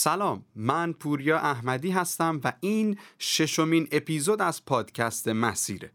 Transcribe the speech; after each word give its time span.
سلام 0.00 0.44
من 0.54 0.92
پوریا 0.92 1.38
احمدی 1.38 1.90
هستم 1.90 2.40
و 2.44 2.52
این 2.60 2.98
ششمین 3.18 3.88
اپیزود 3.92 4.42
از 4.42 4.64
پادکست 4.64 5.28
مسیره 5.28 5.92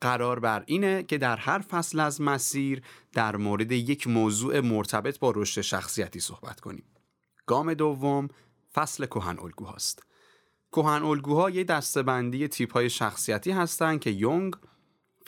قرار 0.00 0.40
بر 0.40 0.62
اینه 0.66 1.02
که 1.02 1.18
در 1.18 1.36
هر 1.36 1.58
فصل 1.58 2.00
از 2.00 2.20
مسیر 2.20 2.82
در 3.12 3.36
مورد 3.36 3.72
یک 3.72 4.06
موضوع 4.06 4.60
مرتبط 4.60 5.18
با 5.18 5.32
رشد 5.36 5.60
شخصیتی 5.60 6.20
صحبت 6.20 6.60
کنیم. 6.60 6.84
گام 7.46 7.74
دوم 7.74 8.28
فصل 8.74 9.06
کهن 9.06 9.38
الگوهاست. 9.38 10.02
کهن 10.72 11.02
الگوها 11.02 11.50
یه 11.50 11.64
دستبندی 11.64 12.48
تیپ 12.48 12.72
های 12.72 12.90
شخصیتی 12.90 13.50
هستند 13.50 14.00
که 14.00 14.10
یونگ 14.10 14.54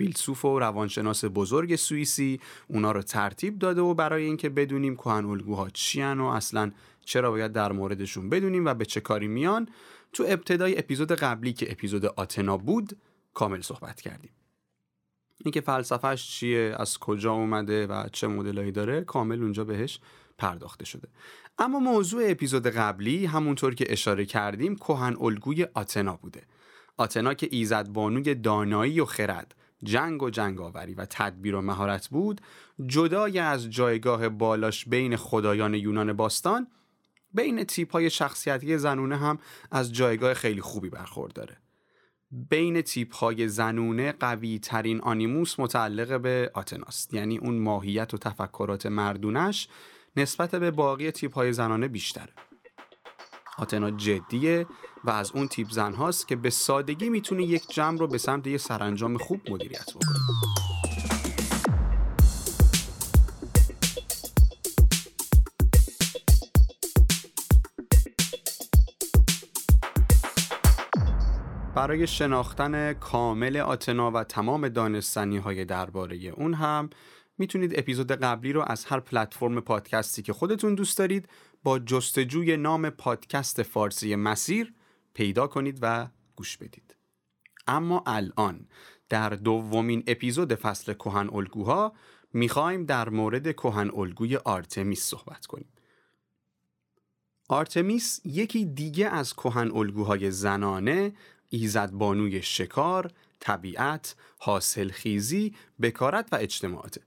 فیلسوف 0.00 0.45
و 0.45 0.59
روانشناس 0.59 1.25
بزرگ 1.25 1.77
سوئیسی 1.77 2.41
اونا 2.68 2.93
رو 2.93 3.02
ترتیب 3.02 3.59
داده 3.59 3.80
و 3.80 3.95
برای 3.95 4.25
اینکه 4.25 4.48
بدونیم 4.48 4.96
کهن 4.96 5.25
الگوها 5.25 5.71
چی 5.71 6.02
و 6.02 6.23
اصلا 6.23 6.73
چرا 7.11 7.30
باید 7.30 7.52
در 7.52 7.72
موردشون 7.72 8.29
بدونیم 8.29 8.66
و 8.66 8.74
به 8.74 8.84
چه 8.84 9.00
کاری 9.00 9.29
میان 9.29 9.68
تو 10.12 10.25
ابتدای 10.29 10.79
اپیزود 10.79 11.12
قبلی 11.12 11.52
که 11.52 11.72
اپیزود 11.72 12.07
آتنا 12.07 12.57
بود 12.57 12.96
کامل 13.35 13.61
صحبت 13.61 14.00
کردیم. 14.00 14.30
اینکه 15.44 15.61
فلسفهش 15.61 16.30
چیه 16.30 16.76
از 16.79 16.99
کجا 16.99 17.32
اومده 17.32 17.86
و 17.86 18.08
چه 18.12 18.26
مدلایی 18.26 18.72
داره 18.72 19.00
کامل 19.00 19.43
اونجا 19.43 19.64
بهش 19.64 20.00
پرداخته 20.38 20.85
شده. 20.85 21.08
اما 21.58 21.79
موضوع 21.79 22.22
اپیزود 22.26 22.66
قبلی 22.66 23.27
همونطور 23.27 23.74
که 23.74 23.93
اشاره 23.93 24.24
کردیم 24.24 24.77
کهن 24.77 25.16
الگوی 25.21 25.66
آتنا 25.74 26.16
بوده. 26.16 26.43
آتنا 26.96 27.35
که 27.35 27.49
ایزد 27.50 27.88
بانوی 27.88 28.35
دانایی 28.35 29.00
و 29.00 29.04
خرد 29.04 29.54
جنگ 29.82 30.22
و 30.22 30.30
جنگاوری 30.30 30.94
و 30.94 31.07
تدبیر 31.11 31.54
و 31.54 31.61
مهارت 31.61 32.08
بود 32.08 32.41
جدای 32.86 33.38
از 33.38 33.70
جایگاه 33.70 34.28
بالاش 34.28 34.84
بین 34.84 35.16
خدایان 35.16 35.74
یونان 35.74 36.12
باستان 36.12 36.66
بین 37.34 37.64
تیپ 37.64 37.92
های 37.92 38.11
شخصیتی 38.11 38.78
زنونه 38.78 39.16
هم 39.16 39.38
از 39.70 39.92
جایگاه 39.92 40.34
خیلی 40.34 40.61
خوبی 40.61 40.91
برخورداره. 40.91 41.56
بین 42.30 42.82
تیپ 42.82 43.14
های 43.14 43.48
زنونه 43.48 44.12
قوی 44.12 44.58
ترین 44.58 45.00
آنیموس 45.00 45.60
متعلق 45.60 46.20
به 46.20 46.50
آتناست 46.55 47.14
یعنی 47.14 47.38
اون 47.38 47.58
ماهیت 47.58 48.14
و 48.14 48.18
تفکرات 48.18 48.86
مردونش 48.86 49.68
نسبت 50.16 50.55
به 50.55 50.70
باقی 50.70 51.10
تیپ 51.10 51.34
های 51.34 51.52
زنانه 51.52 51.88
بیشتره. 51.88 52.32
آتنا 53.58 53.90
جدیه 53.90 54.66
و 55.05 55.10
از 55.10 55.33
اون 55.34 55.48
تیپ 55.48 55.70
زن 55.70 55.94
هاست 55.94 56.28
که 56.28 56.36
به 56.36 56.50
سادگی 56.50 57.08
می‌تونه 57.08 57.44
یک 57.44 57.62
جمع 57.70 57.98
رو 57.98 58.06
به 58.06 58.18
سمت 58.18 58.46
یه 58.46 58.58
سرانجام 58.58 59.18
خوب 59.18 59.50
مدیریت 59.50 59.90
بکنه. 59.90 60.80
برای 71.81 72.06
شناختن 72.06 72.92
کامل 72.92 73.56
آتنا 73.56 74.11
و 74.11 74.25
تمام 74.25 74.69
دانستنی 74.69 75.36
های 75.36 75.64
درباره 75.64 76.17
اون 76.17 76.55
هم 76.55 76.91
می‌تونید 77.39 77.78
اپیزود 77.78 78.12
قبلی 78.12 78.53
رو 78.53 78.64
از 78.67 78.84
هر 78.84 79.00
پلتفرم 79.00 79.61
پادکستی 79.61 80.23
که 80.23 80.33
خودتون 80.33 80.75
دوست 80.75 80.98
دارید 80.98 81.28
با 81.62 81.78
جستجوی 81.78 82.56
نام 82.56 82.91
پادکست 82.91 83.62
فارسی 83.62 84.17
مسیر 84.17 84.73
پیدا 85.14 85.47
کنید 85.47 85.78
و 85.83 86.08
گوش 86.36 86.56
بدید. 86.56 86.97
اما 87.67 88.03
الان 88.06 88.69
در 89.08 89.31
دومین 89.31 90.05
اپیزود 90.06 90.55
فصل 90.55 90.92
کهن 90.92 91.31
الگوها 91.33 91.92
می‌خوایم 92.33 92.84
در 92.84 93.08
مورد 93.08 93.53
کهن 93.53 93.91
الگوی 93.95 94.36
آرتمیس 94.36 95.03
صحبت 95.03 95.47
کنیم. 95.47 95.69
آرتمیس 97.48 98.20
یکی 98.25 98.64
دیگه 98.64 99.08
از 99.08 99.34
کهن 99.34 99.70
الگوهای 99.75 100.31
زنانه 100.31 101.12
ایزدبانوی 101.50 102.42
شکار، 102.42 103.10
طبیعت، 103.40 104.14
حاصلخیزی، 104.38 105.54
بکارت 105.80 106.28
و 106.33 106.36
اجتماعاته 106.36 107.00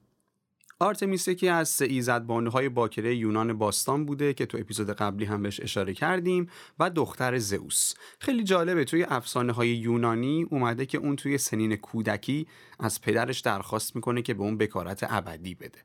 آرتمیس 0.79 1.27
یکی 1.27 1.49
از 1.49 1.69
سه 1.69 1.85
ایزدبانوهای 1.85 2.69
باکره 2.69 3.15
یونان 3.15 3.53
باستان 3.57 4.05
بوده 4.05 4.33
که 4.33 4.45
تو 4.45 4.57
اپیزود 4.57 4.89
قبلی 4.89 5.25
هم 5.25 5.43
بهش 5.43 5.59
اشاره 5.59 5.93
کردیم 5.93 6.49
و 6.79 6.89
دختر 6.89 7.37
زئوس. 7.37 7.93
خیلی 8.19 8.43
جالبه 8.43 8.83
توی 8.83 9.03
افسانه 9.03 9.53
های 9.53 9.69
یونانی 9.69 10.47
اومده 10.49 10.85
که 10.85 10.97
اون 10.97 11.15
توی 11.15 11.37
سنین 11.37 11.75
کودکی 11.75 12.47
از 12.79 13.01
پدرش 13.01 13.39
درخواست 13.39 13.95
می‌کنه 13.95 14.21
که 14.21 14.33
به 14.33 14.43
اون 14.43 14.57
بکارت 14.57 15.05
ابدی 15.09 15.55
بده. 15.55 15.79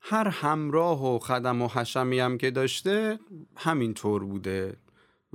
هر 0.00 0.28
همراه 0.28 1.14
و 1.14 1.18
خدم 1.18 1.62
و 1.62 1.68
حشمی 1.68 2.18
هم 2.18 2.38
که 2.38 2.50
داشته 2.50 3.18
همین 3.56 3.94
طور 3.94 4.24
بوده. 4.24 4.76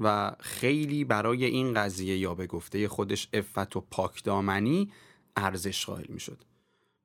و 0.03 0.31
خیلی 0.39 1.03
برای 1.03 1.45
این 1.45 1.73
قضیه 1.73 2.17
یا 2.17 2.35
به 2.35 2.47
گفته 2.47 2.87
خودش 2.87 3.29
افت 3.33 3.75
و 3.75 3.81
پاکدامنی 3.81 4.91
ارزش 5.35 5.85
قائل 5.85 6.05
می‌شد. 6.09 6.43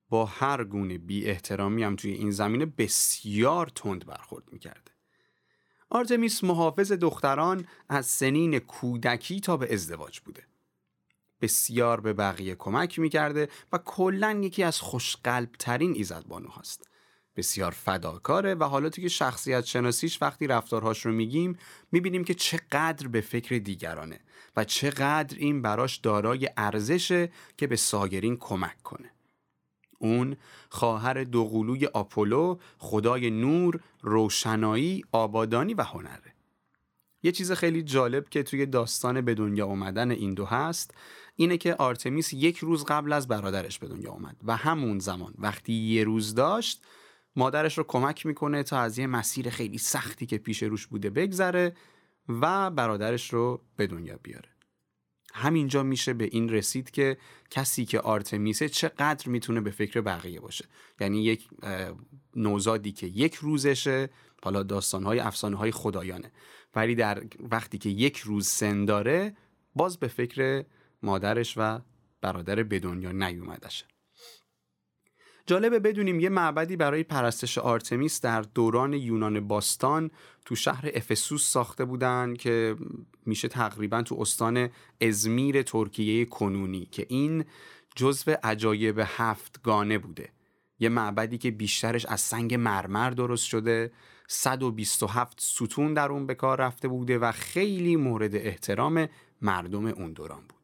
با 0.09 0.25
هر 0.25 0.65
گونه 0.65 0.99
بی 0.99 1.27
احترامی 1.27 1.83
هم 1.83 1.97
توی 1.97 2.13
این 2.13 2.31
زمینه 2.31 2.67
بسیار 2.67 3.67
تند 3.75 4.07
برخورد 4.07 4.53
می‌کرده 4.53 4.91
آرتمیس 5.91 6.45
محافظ 6.45 6.93
دختران 6.93 7.67
از 7.89 8.07
سنین 8.07 8.59
کودکی 8.59 9.41
تا 9.41 9.57
به 9.57 9.73
ازدواج 9.73 10.21
بوده. 10.21 10.47
بسیار 11.41 12.01
به 12.01 12.13
بقیه 12.13 12.55
کمک 12.55 12.99
می‌کرده 12.99 13.49
و 13.73 13.79
کلا 13.79 14.41
یکی 14.43 14.63
از 14.63 14.81
خوشقلب 14.81 15.53
ترین 15.59 15.95
ایزدبانو 15.95 16.49
هست 16.49 16.91
بسیار 17.37 17.71
فداکاره 17.71 18.55
و 18.55 18.65
حالا 18.65 18.89
توی 18.89 19.09
شخصیت 19.09 19.65
شناسیش 19.65 20.23
وقتی 20.23 20.47
رفتارهاش 20.47 21.07
رو 21.07 21.13
میگیم 21.13 21.59
می‌بینیم 21.93 22.25
که 22.25 22.35
چقدر 22.35 23.09
به 23.09 23.21
فکر 23.21 23.59
دیگرانه 23.59 24.21
و 24.57 24.65
چقدر 24.65 25.37
این 25.39 25.63
براش 25.63 25.97
دارای 25.97 26.51
ارزشه 26.57 27.33
که 27.57 27.67
به 27.67 27.77
ساگرین 27.77 28.37
کمک 28.37 28.83
کنه. 28.83 29.11
اون 29.99 30.37
خواهر 30.71 31.25
دوقلوی 31.25 31.87
آپولو 31.87 32.59
خدای 32.79 33.31
نور، 33.31 33.81
روشنایی، 34.03 35.05
آبادانی 35.13 35.75
و 35.75 35.83
هنره. 35.83 36.37
یه 37.23 37.33
چیز 37.33 37.53
خیلی 37.53 37.83
جالب 37.83 38.29
که 38.29 38.43
توی 38.43 38.67
داستان 38.67 39.21
به 39.21 39.35
دنیا 39.35 39.67
اومدن 39.67 40.11
این 40.11 40.35
دو 40.35 40.45
هست 40.45 40.95
اینه 41.37 41.57
که 41.57 41.75
آرتمیس 41.75 42.33
یک 42.33 42.59
روز 42.59 42.85
قبل 42.85 43.13
از 43.13 43.29
برادرش 43.29 43.79
به 43.79 43.89
دنیا 43.89 44.11
اومد 44.11 44.37
و 44.45 44.57
همون 44.57 44.99
زمان 44.99 45.35
وقتی 45.39 45.73
یه 45.73 46.05
روز 46.05 46.35
داشت 46.35 46.83
مادرش 47.37 47.79
رو 47.79 47.85
کمک 47.85 48.27
می‌کنه 48.27 48.63
تا 48.63 48.79
از 48.79 48.99
یه 48.99 49.07
مسیر 49.07 49.51
خیلی 49.51 49.79
سختی 49.79 50.27
که 50.27 50.39
پیش 50.39 50.63
روش 50.63 50.87
بوده 50.87 51.11
بگذره 51.11 51.77
و 52.29 52.71
برادرش 52.71 53.33
رو 53.33 53.63
به 53.77 53.87
دنیا 53.87 54.19
بیاره. 54.23 54.49
همینجا 55.35 55.83
میشه 55.83 56.15
به 56.15 56.25
این 56.25 56.49
رسید 56.49 56.91
که 56.91 57.19
کسی 57.51 57.85
که 57.85 58.01
آرتمیسه 58.01 58.69
چقدر 58.69 59.29
می‌تونه 59.29 59.61
به 59.61 59.71
فکر 59.71 60.01
بقیه 60.01 60.41
باشه. 60.41 60.65
یعنی 61.01 61.25
یک 61.25 61.49
نوزادی 62.37 62.93
که 62.93 63.07
یک 63.07 63.35
روزشه 63.35 64.11
حالا 64.43 64.63
داستانهای 64.63 65.19
افسانه 65.19 65.57
های 65.57 65.71
خدایانه. 65.71 66.33
ولی 66.75 66.95
در 66.95 67.23
وقتی 67.51 67.79
که 67.79 67.89
یک 67.89 68.19
روز 68.19 68.47
سن 68.47 68.85
داره 68.85 69.37
باز 69.75 69.99
به 69.99 70.09
فکر 70.09 70.65
مادرش 71.03 71.55
و 71.57 71.81
برادر 72.21 72.63
به 72.63 72.79
دنیا 72.79 73.13
نیومدشه. 73.13 73.85
جالبه 75.47 75.79
بدونیم 75.79 76.21
یه 76.21 76.29
معبدی 76.29 76.77
برای 76.77 77.03
پرستش 77.03 77.59
آرتمیس 77.59 78.21
در 78.21 78.43
دوران 78.43 78.93
یونان 78.93 79.49
باستان 79.49 80.11
تو 80.45 80.55
شهر 80.57 80.91
افسوس 80.95 81.49
ساخته 81.49 81.85
بودن 81.85 82.35
که 82.35 82.77
میشه 83.27 83.49
تقریبا 83.49 84.03
تو 84.03 84.17
استان 84.21 84.69
ازمیر 85.01 85.63
ترکیه 85.63 86.25
کنونی 86.25 86.87
که 86.87 87.07
این 87.09 87.45
جزو 87.97 88.37
عجایب 88.43 89.03
هفتگانه 89.05 89.99
بوده. 89.99 90.29
یه 90.79 90.89
معبدی 90.89 91.39
که 91.39 91.51
بیشترش 91.51 92.07
از 92.07 92.21
سنگ 92.21 92.55
مرمر 92.55 93.11
درست 93.11 93.47
شده. 93.47 93.93
127 94.29 95.41
ستون 95.41 95.95
در 95.95 96.09
اون 96.09 96.27
به 96.27 96.35
کار 96.35 96.61
رفته 96.61 96.89
بوده 96.89 97.19
و 97.19 97.33
خیلی 97.33 97.97
مورد 97.97 98.35
احترام 98.35 99.09
مردم 99.43 99.87
اون 99.87 100.13
دوران 100.13 100.41
بود. 100.41 100.56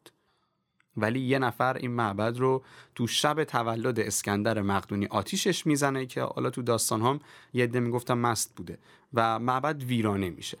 ولی 0.97 1.19
یه 1.19 1.39
نفر 1.39 1.77
این 1.77 1.91
معبد 1.91 2.37
رو 2.37 2.63
تو 2.95 3.07
شب 3.07 3.43
تولد 3.43 3.99
اسکندر 3.99 4.61
مقدونی 4.61 5.05
آتیشش 5.05 5.65
می‌زنه 5.67 6.05
که 6.05 6.21
حالا 6.21 6.49
تو 6.49 6.61
داستان 6.61 7.01
هم 7.01 7.19
یه 7.53 7.63
عده 7.63 7.79
می‌گفتن 7.79 8.13
مست 8.13 8.55
بوده 8.55 8.77
و 9.13 9.39
معبد 9.39 9.83
ویرانه 9.83 10.29
میشه. 10.29 10.57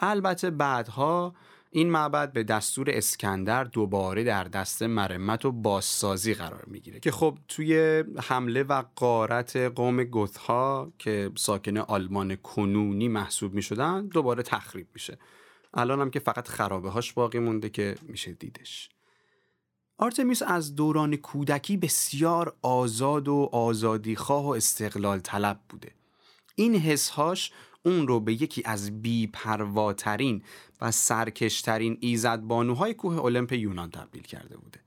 البته 0.00 0.50
بعدها 0.50 1.34
این 1.70 1.90
معبد 1.90 2.32
به 2.32 2.44
دستور 2.44 2.90
اسکندر 2.90 3.64
دوباره 3.64 4.24
در 4.24 4.44
دست 4.44 4.82
مرمت 4.82 5.44
و 5.44 5.52
بازسازی 5.52 6.34
قرار 6.34 6.64
می‌گیره 6.66 7.00
که 7.00 7.10
خب 7.10 7.38
توی 7.48 8.04
حمله 8.22 8.62
و 8.62 8.82
قارت 8.96 9.56
قوم 9.56 10.04
گوتها 10.04 10.92
که 10.98 11.30
ساکن 11.36 11.76
آلمان 11.76 12.36
کنونی 12.36 13.08
محسوب 13.08 13.54
می‌شدن 13.54 14.06
دوباره 14.06 14.42
تخریب 14.42 14.86
میشه. 14.94 15.18
الان 15.74 16.00
هم 16.00 16.10
که 16.10 16.18
فقط 16.18 16.48
خرابه 16.48 16.90
هاش 16.90 17.12
باقی 17.12 17.38
مونده 17.38 17.70
که 17.70 17.94
میشه 18.02 18.32
دیدش. 18.32 18.90
آرتمیس 20.00 20.42
از 20.42 20.74
دوران 20.74 21.16
کودکی 21.16 21.76
بسیار 21.76 22.56
آزاد 22.62 23.28
و 23.28 23.48
آزادیخواه 23.52 24.44
و 24.46 24.48
استقلال 24.48 25.18
طلب 25.18 25.60
بوده. 25.68 25.92
این 26.54 26.74
حسهاش 26.74 27.52
اون 27.84 28.08
رو 28.08 28.20
به 28.20 28.42
یکی 28.42 28.62
از 28.64 29.02
بیپرواترین 29.02 30.42
و 30.80 30.90
سرکشترین 30.90 31.98
ایزد 32.00 32.40
بانوهای 32.40 32.94
کوه 32.94 33.24
المپ 33.24 33.52
یونان 33.52 33.90
تبدیل 33.90 34.22
کرده 34.22 34.56
بوده. 34.56 34.80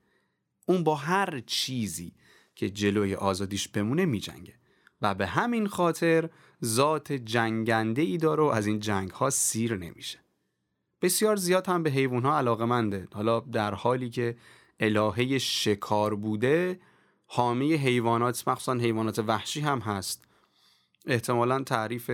اون 0.65 0.83
با 0.83 0.95
هر 0.95 1.39
چیزی 1.45 2.13
که 2.55 2.69
جلوی 2.69 3.15
آزادیش 3.15 3.67
بمونه 3.67 4.05
میجنگه 4.05 4.53
و 5.01 5.15
به 5.15 5.27
همین 5.27 5.67
خاطر 5.67 6.29
ذات 6.65 7.11
جنگنده 7.11 8.01
ای 8.01 8.17
داره 8.17 8.43
و 8.43 8.45
از 8.45 8.67
این 8.67 8.79
جنگ 8.79 9.11
ها 9.11 9.29
سیر 9.29 9.77
نمیشه. 9.77 10.19
بسیار 11.01 11.35
زیاد 11.35 11.67
هم 11.67 11.83
به 11.83 11.89
حیوان 11.89 12.23
ها 12.23 12.37
علاقه 12.37 12.65
منده 12.65 13.07
حالا 13.13 13.39
در 13.39 13.73
حالی 13.73 14.09
که 14.09 14.35
الهه 14.81 15.37
شکار 15.37 16.15
بوده 16.15 16.79
حامی 17.25 17.73
حیوانات 17.73 18.47
مخصوصا 18.47 18.73
حیوانات 18.73 19.19
وحشی 19.19 19.59
هم 19.59 19.79
هست. 19.79 20.25
احتمالا 21.05 21.63
تعریف 21.63 22.11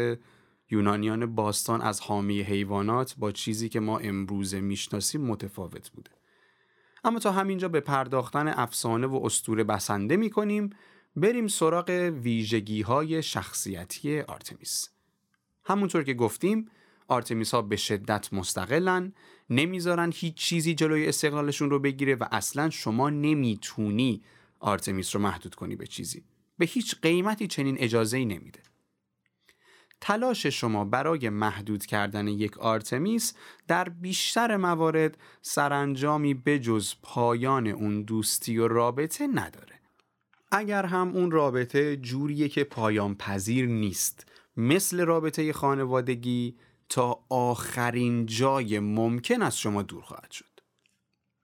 یونانیان 0.70 1.36
باستان 1.36 1.82
از 1.82 2.02
حامی 2.02 2.42
حیوانات 2.42 3.16
با 3.18 3.32
چیزی 3.32 3.70
که 3.70 3.80
ما 3.80 3.98
امروزه 4.00 4.62
می‌شناسیم 4.62 5.22
متفاوت 5.22 5.90
بوده. 5.90 6.12
اما 7.04 7.20
تا 7.20 7.32
همینجا 7.32 7.68
به 7.68 7.80
پرداختن 7.80 8.48
افسانه 8.48 9.08
و 9.08 9.22
استوره 9.24 9.64
بسنده 9.64 10.18
می 10.18 10.30
کنیم 10.30 10.70
بریم 11.16 11.48
سراغ 11.48 11.90
ویژگی 12.22 12.82
های 12.82 13.24
شخصیتی 13.24 14.22
آرتمیس. 14.22 14.90
همونطور 15.66 16.04
که 16.04 16.14
گفتیم 16.14 16.70
آرتمیس 17.08 17.54
ها 17.54 17.62
به 17.62 17.76
شدت 17.76 18.34
مستقلن 18.34 19.14
نمی‌ذارن 19.50 20.12
هیچ 20.16 20.34
چیزی 20.34 20.76
جلوی 20.76 21.08
استقلالشون 21.08 21.70
رو 21.70 21.80
بگیره 21.80 22.16
و 22.16 22.26
اصلا 22.32 22.70
شما 22.70 23.10
نمی‌تونی 23.10 24.24
آرتمیس 24.60 25.16
رو 25.16 25.22
محدود 25.22 25.56
کنی 25.56 25.76
به 25.76 25.88
چیزی. 25.88 26.24
به 26.58 26.66
هیچ 26.66 26.96
قیمتی 27.02 27.48
چنین 27.48 27.76
اجازه 27.80 28.18
ای 28.18 28.26
نمیده. 28.26 28.60
تلاش 30.02 30.46
شما 30.46 30.86
برای 30.86 31.30
محدود 31.30 31.86
کردن 31.86 32.28
یک 32.28 32.58
آرتمیس 32.58 33.34
در 33.68 33.90
بیشتر 33.90 34.58
موارد 34.58 35.18
سرانجامی 35.42 36.34
بجز 36.34 36.94
پایان 37.02 37.68
اون 37.68 38.02
دوستی 38.02 38.58
و 38.58 38.68
رابطه 38.68 39.28
نداره. 39.28 39.80
اگر 40.52 40.86
هم 40.86 41.16
اون 41.16 41.32
رابطه 41.32 41.98
جوریه 41.98 42.50
که 42.50 42.64
پایان 42.64 43.16
پذیر 43.16 43.66
نیست. 43.66 44.32
مثل 44.58 45.06
رابطه 45.06 45.54
خانوادگی 45.54 46.58
تا 46.90 47.20
آخرین 47.30 48.26
جای 48.26 48.80
ممکن 48.80 49.42
از 49.42 49.60
شما 49.60 49.82
دور 49.82 50.02
خواهد 50.02 50.32
شد. 50.32 50.46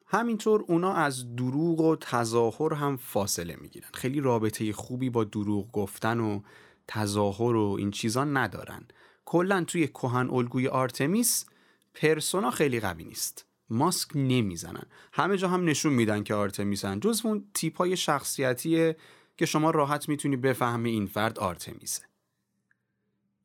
همینطور 0.06 0.66
اونا 0.68 0.94
از 0.94 1.36
دروغ 1.36 1.80
و 1.80 1.96
تظاهر 1.96 2.74
هم 2.74 2.98
فاصله 2.98 3.58
می‌گیرن. 3.62 3.90
خیلی 3.94 4.20
رابطه 4.20 4.74
خوبی 4.74 5.10
با 5.10 5.24
دروغ 5.24 5.72
گفتن 5.72 6.20
و 6.20 6.42
تظاهر 6.88 7.56
و 7.56 7.76
این 7.80 7.92
چیزا 7.92 8.24
ندارن. 8.24 8.88
کلا 9.26 9.64
توی 9.64 9.88
کهن 9.88 10.30
الگوی 10.30 10.68
آرتمیس 10.68 11.46
پرسونا 11.94 12.52
خیلی 12.52 12.80
قوی 12.80 13.04
نیست. 13.04 13.46
ماسک 13.70 14.12
نمی‌زنن. 14.16 14.84
همه 15.14 15.38
جا 15.38 15.48
هم 15.48 15.66
نشون 15.66 15.94
میدن 15.94 16.24
که 16.24 16.34
آرتمیسن. 16.34 17.00
جز 17.00 17.22
اون 17.26 17.46
تیپ 17.54 17.78
های 17.78 17.98
شخصیتیه 17.98 18.96
که 19.38 19.46
شما 19.46 19.72
راحت 19.72 20.10
می‌تونی 20.10 20.36
بفهمی 20.36 20.92
این 20.92 21.06
فرد 21.06 21.40
آرتمیسه. 21.40 22.04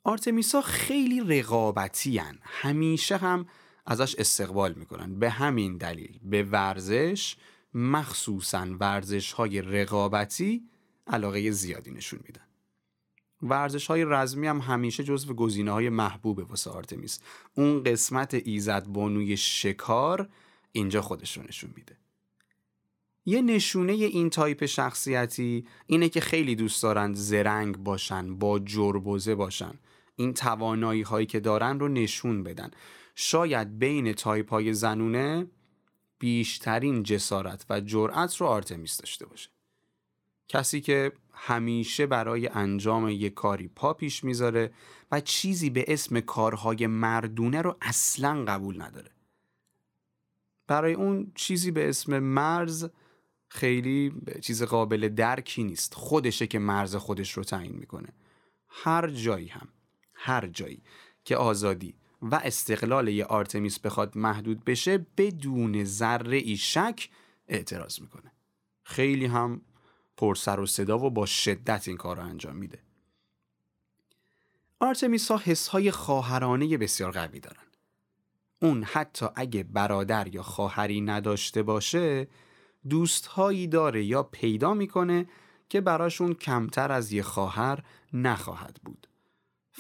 آرتمیسا 0.09 0.63
خیلی 0.63 1.21
رقابتی 1.21 2.19
هن. 2.19 2.39
همیشه 2.43 3.17
هم 3.17 3.47
ازش 3.87 4.15
استقبال 4.15 4.73
می‌کنن. 4.73 5.19
به 5.19 5.31
همین 5.31 5.77
دلیل 5.77 6.19
به 6.23 6.43
ورزش 6.43 7.37
مخصوصا 7.75 8.67
ورزش 8.81 9.33
های 9.33 9.63
رقابتی 9.63 10.69
علاقه 11.07 11.51
زیادی 11.51 11.91
نشون 11.91 12.21
میدن. 12.27 12.43
ورزش 13.43 13.87
های 13.87 14.05
رزمی 14.05 14.47
هم 14.47 14.59
همیشه 14.59 15.05
جزو 15.05 15.35
گزینه 15.35 15.71
های 15.71 15.89
محبوب 15.89 16.51
واسه 16.51 16.71
آرتمیس. 16.71 17.21
اون 17.55 17.83
قسمت 17.83 18.35
ایزد 18.35 18.87
بانوی 18.87 19.37
شکار 19.37 20.29
اینجا 20.73 21.03
خودش 21.03 21.37
رو 21.37 21.43
نشون 21.43 21.71
میده. 21.77 21.97
یه 23.25 23.43
نشونه 23.43 23.93
این 23.93 24.31
تایپ 24.31 24.67
شخصیتی 24.67 25.67
اینه 25.87 26.09
که 26.09 26.21
خیلی 26.21 26.55
دوست 26.55 26.83
دارن 26.83 27.15
زرنگ 27.15 27.77
باشن 27.77 28.35
با 28.35 28.59
جربزه 28.59 29.35
باشن. 29.35 29.75
این 30.19 30.35
توانایی 30.35 31.03
هایی 31.03 31.27
که 31.27 31.41
دارن 31.41 31.81
رو 31.81 31.89
نشون 31.89 32.43
بدن. 32.43 32.71
شاید 33.15 33.79
بین 33.79 34.13
تایپ 34.13 34.51
های 34.51 34.75
زنونه 34.75 35.47
بیشترین 36.19 37.03
جسارت 37.03 37.67
و 37.71 37.81
جرأت 37.81 38.37
رو 38.37 38.47
آرتمیس 38.47 38.97
داشته 38.97 39.27
باشه. 39.27 39.51
کسی 40.49 40.81
که 40.81 41.13
همیشه 41.33 42.07
برای 42.07 42.49
انجام 42.49 43.09
یک 43.09 43.35
کاری 43.35 43.69
پا 43.69 43.95
پیش 43.95 44.25
می‌ذاره 44.25 44.73
و 45.13 45.21
چیزی 45.21 45.71
به 45.71 45.85
اسم 45.89 46.21
کارهای 46.21 46.87
مردونه 46.87 47.63
رو 47.63 47.77
اصلا 47.81 48.45
قبول 48.45 48.83
نداره. 48.83 49.11
برای 50.67 50.95
اون 50.95 51.33
چیزی 51.35 51.71
به 51.71 51.89
اسم 51.89 52.19
مرز 52.19 52.89
خیلی 53.49 54.13
چیز 54.41 54.63
قابل 54.63 55.09
درکی 55.09 55.65
نیست. 55.65 55.95
خودشه 55.95 56.47
که 56.47 56.59
مرز 56.59 56.97
خودش 56.97 57.33
رو 57.33 57.45
تعیین 57.45 57.77
می‌کنه. 57.77 58.09
هر 58.69 59.09
جایی 59.09 59.49
هم. 59.49 59.69
هر 60.21 60.47
جایی 60.47 60.83
که 61.25 61.37
آزادی 61.37 61.95
و 62.23 62.35
استقلال 62.35 63.09
یه 63.09 63.25
آرتمیس 63.25 63.79
بخواد 63.79 64.19
محدود 64.19 64.65
بشه 64.65 65.07
بدون 65.17 65.85
ذره 65.85 66.37
ای 66.37 66.57
شک 66.57 67.11
اعتراض 67.49 68.01
می‌کنه. 68.01 68.33
خیلی 68.83 69.27
هم 69.27 69.61
پر 70.17 70.35
سر 70.35 70.61
و 70.61 70.67
صدا 70.67 70.99
و 70.99 71.11
با 71.11 71.27
شدت 71.27 71.89
این 71.89 71.97
کار 71.97 72.17
رو 72.17 72.23
انجام 72.23 72.57
میده. 72.57 72.79
آرتمیس 74.81 75.31
ها 75.31 75.41
حس 75.45 75.69
های 75.69 75.91
خواهرانه 75.91 76.79
بسیار 76.79 77.13
قوی 77.13 77.41
دارن. 77.41 77.63
اون 78.63 78.85
حتی 78.85 79.27
اگه 79.35 79.63
برادر 79.63 80.35
یا 80.35 80.43
خواهری 80.43 81.01
نداشته 81.01 81.63
باشه 81.63 82.29
دوستهایی 82.89 83.67
داره 83.67 84.05
یا 84.05 84.23
پیدا 84.23 84.75
می‌کنه 84.75 85.29
که 85.69 85.81
براشون 85.81 86.35
کمتر 86.35 86.93
از 86.93 87.13
یه 87.13 87.23
خواهر 87.23 87.85
نخواهد 88.13 88.81
بود. 88.85 89.08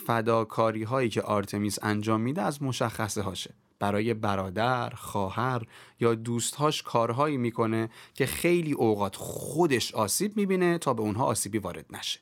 فداکاری 0.06 0.82
هایی 0.82 1.08
که 1.08 1.22
آرتمیس 1.22 1.78
انجام 1.82 2.20
میده 2.20 2.42
از 2.42 2.62
مشخصه 2.62 3.22
هاشه 3.22 3.54
برای 3.78 4.14
برادر، 4.14 4.90
خواهر 4.90 5.62
یا 6.00 6.14
دوستهاش 6.14 6.82
کارهایی 6.82 7.36
می‌کنه 7.36 7.90
که 8.14 8.26
خیلی 8.26 8.72
اوقات 8.72 9.16
خودش 9.16 9.94
آسیب 9.94 10.36
می‌بینه 10.36 10.78
تا 10.78 10.94
به 10.94 11.02
اونها 11.02 11.24
آسیبی 11.24 11.58
وارد 11.58 11.86
نشه. 11.90 12.20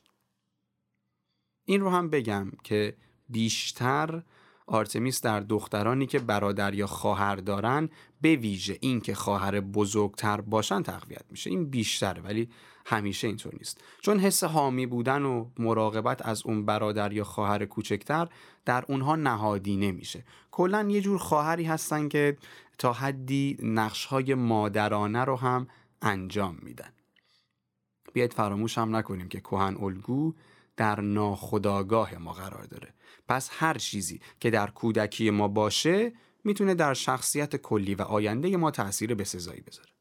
این 1.65 1.81
رو 1.81 1.89
هم 1.89 2.09
بگم 2.09 2.51
که 2.63 2.97
بیشتر 3.29 4.23
آرتمیس 4.67 5.21
در 5.21 5.39
دخترانی 5.39 6.05
که 6.05 6.19
برادر 6.19 6.73
یا 6.73 6.87
خواهر 6.87 7.35
دارن 7.35 7.89
به 8.21 8.35
ویژه 8.35 8.77
این 8.81 9.01
که 9.01 9.15
خواهر 9.15 9.59
بزرگتر 9.59 10.41
باشن 10.41 10.83
تقویت 10.83 11.25
میشه 11.31 11.49
این 11.49 11.69
بیشتره 11.69 12.21
ولی 12.21 12.49
همیشه 12.89 13.27
اینطور 13.27 13.53
نیست. 13.57 13.81
چون 14.01 14.19
حس 14.19 14.43
حامی 14.43 14.85
بودن 14.85 15.23
و 15.23 15.45
مراقبت 15.59 16.25
از 16.25 16.45
اون 16.45 16.65
برادر 16.65 17.13
یا 17.13 17.23
خواهر 17.23 17.65
کوچکتر 17.65 18.27
در 18.65 18.85
اونها 18.87 19.15
نهادی 19.15 19.77
نمیشه. 19.77 20.23
کلا 20.51 20.87
یه 20.89 21.01
جور 21.01 21.17
خواهری 21.17 21.63
هستن 21.63 22.07
که 22.07 22.37
تا 22.77 22.93
حدی 22.93 23.57
نقش 23.63 24.05
های 24.05 24.33
مادرانه 24.33 25.23
رو 25.23 25.35
هم 25.35 25.67
انجام 26.01 26.57
میدن. 26.61 26.89
بیاید 28.13 28.33
فراموش 28.33 28.77
هم 28.77 28.95
نکنیم 28.95 29.27
که 29.27 29.39
کهن 29.39 29.77
الگو 29.79 30.33
در 30.77 31.01
ناخداگاه 31.01 32.17
ما 32.17 32.33
قرار 32.33 32.63
داره. 32.63 32.93
پس 33.29 33.49
هر 33.51 33.77
چیزی 33.77 34.21
که 34.39 34.49
در 34.49 34.69
کودکی 34.69 35.29
ما 35.29 35.47
باشه 35.47 36.13
می‌تونه 36.43 36.75
در 36.75 36.93
شخصیت 36.93 37.55
کلی 37.55 37.95
و 37.95 38.01
آینده 38.01 38.57
ما 38.57 38.71
تاثیر 38.71 39.15
بسزایی 39.15 39.61
بذاره. 39.61 39.96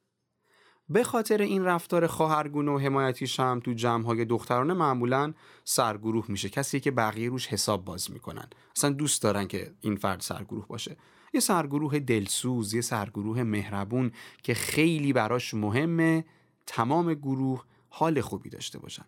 به 0.88 1.04
خاطر 1.04 1.42
این 1.42 1.64
رفتار 1.64 2.06
خواهرگونه 2.06 2.72
و 2.72 2.78
حمایتیش 2.78 3.40
هم 3.40 3.60
تو 3.60 3.72
جمعهای 3.72 4.24
دخترانه 4.24 4.74
معمولا 4.74 5.34
سرگروه 5.64 6.24
میشه. 6.28 6.48
کسی 6.48 6.80
که 6.80 6.90
بقیه 6.90 7.28
روش 7.28 7.46
حساب 7.46 7.84
باز 7.84 8.10
می‌کنن. 8.10 8.48
اصلا 8.76 8.90
دوست 8.90 9.22
دارن 9.22 9.46
که 9.46 9.74
این 9.80 9.96
فرد 9.96 10.20
سرگروه 10.20 10.66
باشه. 10.68 10.96
یه 11.34 11.40
سرگروه 11.40 11.98
دلسوز 11.98 12.74
یه 12.74 12.80
سرگروه 12.80 13.42
مهربون 13.42 14.12
که 14.42 14.54
خیلی 14.54 15.12
براش 15.12 15.54
مهمه 15.54 16.24
تمام 16.66 17.14
گروه 17.14 17.64
حال 17.88 18.20
خوبی 18.20 18.50
داشته 18.50 18.78
باشن. 18.78 19.04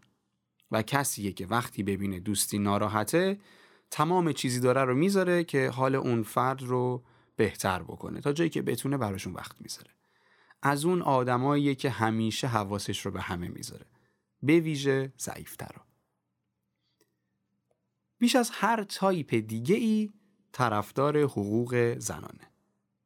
و 0.70 0.82
کسیه 0.82 1.32
که 1.32 1.46
وقتی 1.46 1.82
ببینه 1.82 2.20
دوستی 2.20 2.58
ناراحته 2.58 3.38
تمام 3.90 4.32
چیزی 4.32 4.60
داره 4.60 4.84
رو 4.84 4.94
می‌ذاره 4.94 5.44
که 5.44 5.70
حال 5.70 5.94
اون 5.94 6.22
فرد 6.22 6.62
رو 6.62 7.02
بهتر 7.36 7.82
بکنه 7.82 8.20
تا 8.20 8.32
جایی 8.32 8.50
که 8.50 8.62
بتونه 8.62 8.96
براشون 8.96 9.32
وقت 9.32 9.56
می‌ذاره. 9.60 9.97
از 10.62 10.84
اون 10.84 11.02
آدماییه 11.02 11.74
که 11.74 11.90
همیشه 11.90 12.46
حواسش 12.46 13.06
رو 13.06 13.12
به 13.12 13.20
همه 13.20 13.48
می‌ذاره. 13.48 13.86
به 14.42 14.60
ویژه 14.60 15.12
ضعیفترا 15.18 15.88
بیش 18.18 18.36
از 18.36 18.50
هر 18.52 18.84
تایپ 18.84 19.34
دیگه 19.34 19.76
ای 19.76 20.10
طرفدار 20.52 21.18
حقوق 21.18 21.94
زنانه. 21.98 22.50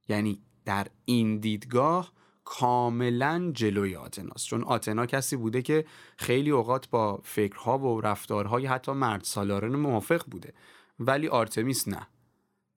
یعنی 0.08 0.42
در 0.64 0.86
این 1.04 1.38
دیدگاه 1.38 2.12
کاملا 2.44 3.50
جلوی 3.54 3.96
آتناست. 3.96 4.46
چون 4.46 4.64
آتنا 4.64 5.06
کسی 5.06 5.36
بوده 5.36 5.62
که 5.62 5.84
خیلی 6.16 6.50
اوقات 6.50 6.88
با 6.88 7.20
فکرها 7.24 7.78
و 7.78 8.00
رفتارهای 8.00 8.66
حتی 8.66 8.92
مرد 8.92 9.24
سالاران 9.24 9.76
موافق 9.76 10.24
بوده. 10.30 10.54
ولی 10.98 11.28
آرتمیس 11.28 11.88
نه. 11.88 12.06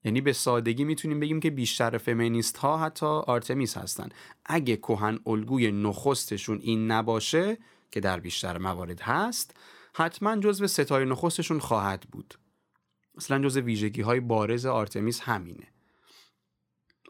یعنی 0.06 0.20
به 0.20 0.32
سادگی 0.32 0.84
می‌تونیم 0.84 1.20
بگیم 1.20 1.40
که 1.40 1.50
بیشتر 1.50 1.98
فمینیست 1.98 2.56
ها 2.56 2.78
حتی 2.78 3.06
آرتمیس 3.06 3.76
هستن. 3.76 4.08
اگه 4.44 4.76
کهن 4.76 5.18
الگوی 5.26 5.72
نخستشون 5.72 6.58
این 6.62 6.90
نباشه 6.90 7.58
که 7.90 8.00
در 8.00 8.20
بیشتر 8.20 8.58
موارد 8.58 9.00
هست 9.00 9.56
حتما 9.94 10.36
جزو 10.36 10.66
ستای 10.66 11.04
نخستشون 11.04 11.58
خواهد 11.58 12.00
بود. 12.12 12.34
اصلا 13.16 13.44
جزو 13.44 13.60
ویژگی 13.60 14.02
های 14.02 14.20
بارز 14.20 14.66
آرتمیس 14.66 15.20
همینه. 15.20 15.66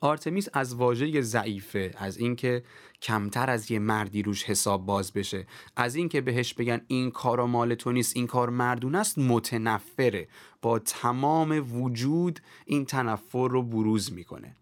آرتمیس 0.00 0.48
از 0.52 0.74
واژه 0.74 1.20
ضعیفه 1.20 1.90
از 1.96 2.18
اینکه 2.18 2.62
کمتر 3.02 3.50
از 3.50 3.70
یه 3.70 3.78
مردی 3.78 4.22
روش 4.22 4.44
حساب 4.44 4.86
باز 4.86 5.12
بشه 5.12 5.46
از 5.76 5.94
اینکه 5.94 6.20
بهش 6.20 6.54
بگن 6.54 6.80
این 6.86 7.10
کارا 7.10 7.46
مال 7.46 7.74
تو 7.74 7.92
نیست 7.92 8.16
این 8.16 8.26
کار 8.26 8.50
مردون 8.50 8.94
است 8.94 9.18
متنفره. 9.18 10.28
با 10.62 10.78
تمام 10.78 11.82
وجود 11.82 12.40
این 12.66 12.84
تنفر 12.84 13.48
رو 13.48 13.62
بروز 13.62 14.12
می‌کنه. 14.12 14.56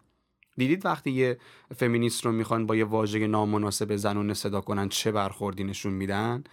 دیدید 0.57 0.85
وقتی 0.85 1.11
یه 1.11 1.37
فمینیست 1.75 2.25
رو 2.25 2.31
می‌خوان 2.31 2.65
با 2.65 2.75
یه 2.75 2.85
واژه 2.85 3.27
نامناسب 3.27 3.95
زنونه 3.95 4.33
صدا 4.33 4.61
کنن 4.61 4.89
چه 4.89 5.11
برخوردی 5.11 5.63
نشون 5.63 5.93
میدن؟ 5.93 6.43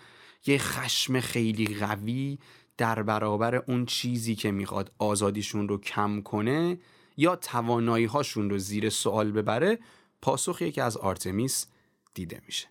یه 0.46 0.58
خشم 0.58 1.20
خیلی 1.20 1.74
قوی 1.74 2.38
در 2.76 3.02
برابر 3.02 3.54
اون 3.54 3.86
چیزی 3.86 4.34
که 4.34 4.50
می‌خواد 4.50 4.92
آزادیشون 4.98 5.68
رو 5.68 5.78
کم 5.78 6.20
کنه 6.20 6.78
یا 7.16 7.36
توانایی 7.36 8.04
هاشون 8.04 8.50
رو 8.50 8.58
زیر 8.58 8.90
سوال 8.90 9.32
ببره 9.32 9.78
پاسخی 10.22 10.72
که 10.72 10.82
از 10.82 10.96
آرتمیس 10.96 11.66
دیده 12.14 12.42
میشه. 12.46 12.68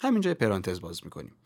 همینجا 0.00 0.34
پرانتز 0.34 0.80
باز 0.80 1.04
می‌کنیم. 1.04 1.36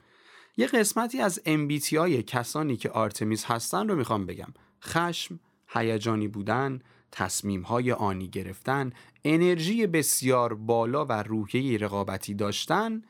یه 0.57 0.67
قسمتی 0.67 1.21
از 1.21 1.41
MBTI 1.47 2.23
کسانی 2.27 2.77
که 2.77 2.91
آرتمیس 2.91 3.45
هستن 3.45 3.89
رو 3.89 3.97
می‌خوام 3.97 4.27
بگم. 4.27 4.55
خشم، 4.83 5.41
هیجانی 5.69 6.29
بودن، 6.29 6.81
تصمیم 7.13 7.63
های 7.63 7.93
آنی 7.93 8.29
گرفتن، 8.29 8.93
انرژی 9.25 9.87
بسیار 9.87 10.55
بالا 10.55 11.05
و 11.05 11.13
روحیه 11.13 11.79
رقابتی 11.79 12.35
داشتن 12.35 13.03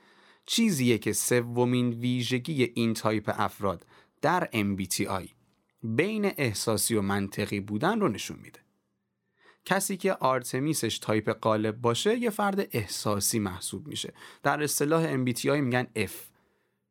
چیزیه 0.46 0.98
که 0.98 1.12
سومین 1.12 1.90
ویژگی 1.90 2.64
این 2.74 2.94
تایپ 2.94 3.34
افراد 3.34 3.86
در 4.22 4.48
MBTI 4.52 5.28
بین 5.82 6.32
احساسی 6.36 6.94
و 6.94 7.02
منطقی 7.02 7.60
بودن 7.60 8.00
رو 8.00 8.08
نشون 8.08 8.38
میده. 8.42 8.60
کسی 9.68 9.96
که 9.96 10.12
آرتمیسش 10.12 10.98
تایپ 10.98 11.30
قالب 11.30 11.80
باشه 11.80 12.18
یه 12.18 12.30
فرد 12.30 12.68
احساسی 12.72 13.38
محسوب 13.38 13.86
میشه. 13.86 14.12
در 14.42 14.62
اصطلاح 14.62 15.24
MBTI 15.24 15.46
میگن 15.46 15.86
F. 15.96 16.10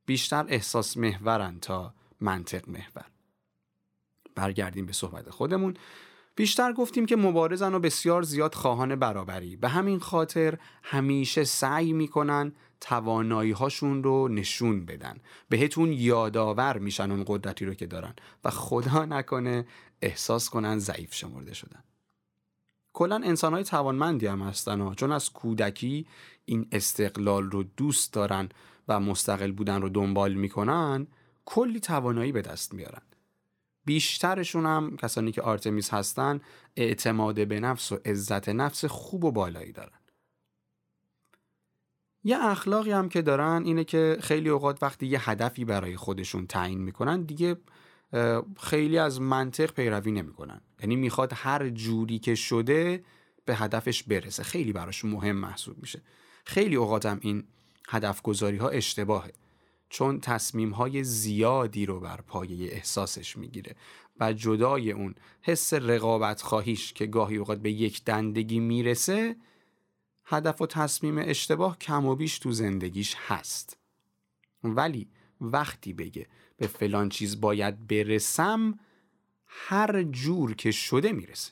بیشتر 0.05 0.45
احساس 0.47 0.97
محورن 0.97 1.59
تا 1.59 1.93
منطق 2.21 2.69
محور. 2.69 3.05
برگردیم 4.35 4.85
به 4.85 4.93
صحبت 4.93 5.29
خودمون. 5.29 5.77
بیشتر 6.35 6.73
گفتیم 6.73 7.05
که 7.05 7.15
مبارزن 7.15 7.73
و 7.73 7.79
بسیار 7.79 8.21
زیاد 8.21 8.55
خواهان 8.55 8.95
برابری. 8.95 9.55
به 9.55 9.69
همین 9.69 9.99
خاطر 9.99 10.57
همیشه 10.83 11.43
سعی 11.43 11.93
می‌کنن 11.93 12.51
توانایی 12.81 13.51
هاشون 13.51 14.03
رو 14.03 14.27
نشون 14.27 14.85
بدن. 14.85 15.17
بهتون 15.49 15.93
یادآور 15.93 16.77
میشن 16.77 17.11
اون 17.11 17.23
قدرتی 17.27 17.65
رو 17.65 17.73
که 17.73 17.85
دارن. 17.85 18.13
و 18.43 18.49
خدا 18.49 19.05
نکنه 19.05 19.67
احساس 20.01 20.49
کنن 20.49 20.79
ضعیف 20.79 21.13
شمرده 21.13 21.53
شدن. 21.53 21.83
کلا 22.97 23.15
انسان 23.15 23.53
های 23.53 23.63
توانمندی 23.63 24.27
هم 24.27 24.41
هستن 24.41 24.81
ها 24.81 24.95
چون 24.95 25.11
از 25.11 25.29
کودکی 25.29 26.07
این 26.45 26.67
استقلال 26.71 27.43
رو 27.43 27.63
دوست 27.63 28.13
دارن 28.13 28.49
و 28.87 28.99
مستقل 28.99 29.51
بودن 29.51 29.81
رو 29.81 29.89
دنبال 29.89 30.33
می‌کنن 30.33 31.07
کلی 31.45 31.79
توانایی 31.79 32.31
به 32.31 32.41
دست 32.41 32.73
میارن. 32.73 33.01
بیشترشون 33.85 34.65
هم 34.65 34.97
کسانی 34.97 35.31
که 35.31 35.41
آرتمیس 35.41 35.93
هستن 35.93 36.41
اعتماد 36.75 37.47
به 37.47 37.59
نفس 37.59 37.91
و 37.91 37.99
عزت 38.05 38.49
نفس 38.49 38.85
خوب 38.85 39.23
و 39.23 39.31
بالایی 39.31 39.71
دارن. 39.71 39.99
یه 42.23 42.37
اخلاقی 42.45 42.91
هم 42.91 43.09
که 43.09 43.21
دارن 43.21 43.61
اینه 43.65 43.83
که 43.83 44.17
خیلی 44.21 44.49
اوقات 44.49 44.83
وقتی 44.83 45.07
یه 45.07 45.29
هدفی 45.29 45.65
برای 45.65 45.97
خودشون 45.97 46.47
تعیین 46.47 46.81
می‌کنن 46.81 47.21
دیگه 47.21 47.57
خیلی 48.59 48.97
از 48.97 49.21
منطق 49.21 49.71
پیروی 49.71 50.11
نمی‌کنن. 50.11 50.61
یعنی 50.79 50.95
می‌خواد 50.95 51.31
هر 51.35 51.69
جوری 51.69 52.19
که 52.19 52.35
شده 52.35 53.03
به 53.45 53.55
هدفش 53.55 54.03
برسه. 54.03 54.43
خیلی 54.43 54.73
براش 54.73 55.05
مهم 55.05 55.35
محسوب 55.35 55.77
میشه. 55.77 56.01
خیلی 56.45 56.75
اوقات 56.75 57.05
هم 57.05 57.19
این 57.21 57.43
هدف 57.89 58.21
گذاری 58.21 58.57
ها 58.57 58.69
اشتباهه. 58.69 59.33
چون 59.89 60.19
تصمیم 60.19 60.69
های 60.69 61.03
زیادی 61.03 61.85
رو 61.85 61.99
بر 61.99 62.21
پایه 62.21 62.73
احساسش 62.73 63.37
می‌گیره 63.37 63.75
و 64.19 64.33
جدای 64.33 64.91
اون 64.91 65.15
حس 65.41 65.73
رقابت 65.73 66.41
خواهیش 66.41 66.93
که 66.93 67.05
گاهی 67.05 67.37
اوقات 67.37 67.59
به 67.59 67.71
یک 67.71 68.03
دندگی 68.03 68.59
می‌رسه 68.59 69.35
هدف 70.25 70.61
و 70.61 70.67
تصمیم 70.67 71.17
اشتباه 71.17 71.77
کم 71.77 72.05
و 72.05 72.15
بیش 72.15 72.39
تو 72.39 72.51
زندگیش 72.51 73.15
هست. 73.27 73.77
ولی 74.63 75.07
وقتی 75.41 75.93
بگه 75.93 76.27
به 76.57 76.67
فلان 76.67 77.09
چیز 77.09 77.41
باید 77.41 77.87
برسم 77.87 78.79
هر 79.47 80.03
جور 80.03 80.55
که 80.55 80.71
شده 80.71 81.11
می‌رسه. 81.11 81.51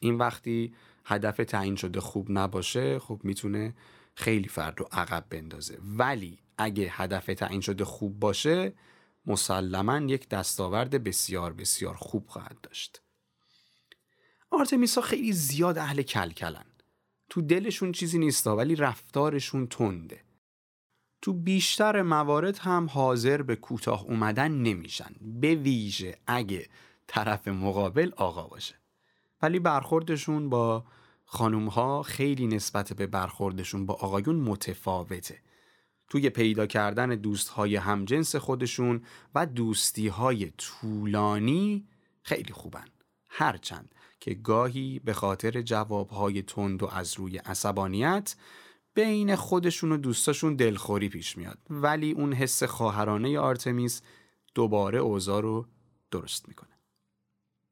این 0.00 0.14
وقتی 0.14 0.74
هدف 1.04 1.36
تعیین 1.36 1.76
شده 1.76 2.00
خوب 2.00 2.26
نباشه 2.30 2.98
خب 2.98 3.20
می‌تونه 3.24 3.74
خیلی 4.14 4.48
فرد 4.48 4.78
رو 4.78 4.88
عقب 4.92 5.26
بندازه. 5.30 5.78
ولی 5.82 6.38
اگه 6.58 6.88
هدف 6.90 7.26
تعیین 7.26 7.60
شده 7.60 7.84
خوب 7.84 8.20
باشه 8.20 8.72
مسلما 9.26 9.98
یک 9.98 10.28
دستاورد 10.28 11.04
بسیار 11.04 11.52
بسیار 11.52 11.94
خوب 11.94 12.26
خواهد 12.28 12.60
داشت. 12.62 13.02
آرتمیسا 14.50 15.00
خیلی 15.00 15.32
زیاد 15.32 15.78
اهل 15.78 16.02
کلکلن. 16.02 16.66
تو 17.28 17.42
دلشون 17.42 17.92
چیزی 17.92 18.18
نیستا 18.18 18.56
ولی 18.56 18.76
رفتارشون 18.76 19.66
تنده. 19.66 20.20
تو 21.22 21.32
بیشتر 21.32 22.02
موارد 22.02 22.58
هم 22.58 22.88
حاضر 22.90 23.42
به 23.42 23.56
کوتاه 23.56 24.04
اومدن 24.04 24.52
نمیشن. 24.52 25.14
به 25.20 25.54
ویژه 25.54 26.18
اگه 26.26 26.68
طرف 27.06 27.48
مقابل 27.48 28.10
آقا 28.16 28.42
باشه. 28.42 28.74
ولی 29.42 29.58
برخوردشون 29.58 30.48
با 30.48 30.84
خانوم 31.24 31.68
ها 31.68 32.02
خیلی 32.02 32.46
نسبت 32.46 32.92
به 32.92 33.06
برخوردشون 33.06 33.86
با 33.86 33.94
آقایون 33.94 34.36
متفاوته. 34.36 35.38
توی 36.08 36.30
پیدا 36.30 36.66
کردن 36.66 37.08
دوست 37.08 37.48
های 37.48 37.76
همجنس 37.76 38.36
خودشون 38.36 39.02
و 39.34 39.46
دوستی 39.46 40.08
های 40.08 40.50
طولانی 40.50 41.88
خیلی 42.22 42.52
خوبن. 42.52 42.86
هرچند 43.28 43.94
که 44.20 44.34
گاهی 44.34 44.98
به 44.98 45.12
خاطر 45.12 45.62
جوابهای 45.62 46.42
تند 46.42 46.82
و 46.82 46.86
از 46.86 47.14
روی 47.18 47.38
عصبانیت 47.38 48.36
بین 48.94 49.36
خودشون 49.36 49.92
و 49.92 49.96
دوستاشون 49.96 50.56
دلخوری 50.56 51.08
پیش 51.08 51.38
میاد. 51.38 51.58
ولی 51.70 52.12
اون 52.12 52.32
حس 52.32 52.62
خواهرانه 52.62 53.38
آرتمیس 53.38 54.02
دوباره 54.54 54.98
اوضاع 54.98 55.42
رو 55.42 55.66
درست 56.10 56.48
می‌کنه. 56.48 56.68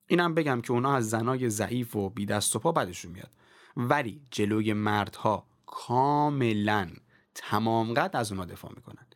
اینم 0.07 0.35
بگم 0.35 0.61
که 0.61 0.73
اونا 0.73 0.95
از 0.95 1.11
زنای 1.11 1.51
ضعیف 1.51 1.97
و 1.97 2.11
بی 2.11 2.27
دست 2.27 2.57
و 2.57 2.59
پا 2.59 2.73
بدشون 2.73 3.13
میاد. 3.13 3.31
ولی 3.77 4.23
جلوی 4.31 4.73
مردها 4.73 5.47
کاملا 5.67 6.91
تمام 7.35 7.95
قد 7.95 8.11
از 8.17 8.33
اونا 8.33 8.45
دفاع 8.45 8.73
می‌کنن. 8.77 9.07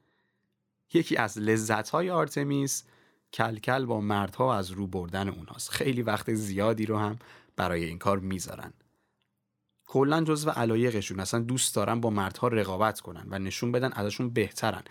یکی 0.95 1.17
از 1.17 1.39
لذت 1.39 1.89
های 1.89 2.11
آرتمیس 2.11 2.85
کلکل 3.33 3.85
با 3.85 4.01
مردها 4.01 4.57
از 4.57 4.71
رو 4.71 4.87
بردن 4.87 5.29
اوناست. 5.29 5.71
خیلی 5.71 6.03
وقت 6.03 6.35
زیادی 6.35 6.87
رو 6.87 6.99
هم 6.99 7.19
برای 7.57 7.85
این 7.85 7.99
کار 7.99 8.19
می‌ذارن. 8.19 8.73
کلا 9.87 10.25
جزو 10.25 10.51
علایقشون. 10.51 11.21
اصلا 11.21 11.41
دوست 11.41 11.75
دارن 11.75 12.01
با 12.01 12.11
مردها 12.11 12.49
رقابت 12.49 13.01
کنن 13.01 13.27
و 13.31 13.39
نشون 13.39 13.73
بدن 13.73 13.93
ازشون 13.93 14.31
بهترن. 14.31 14.83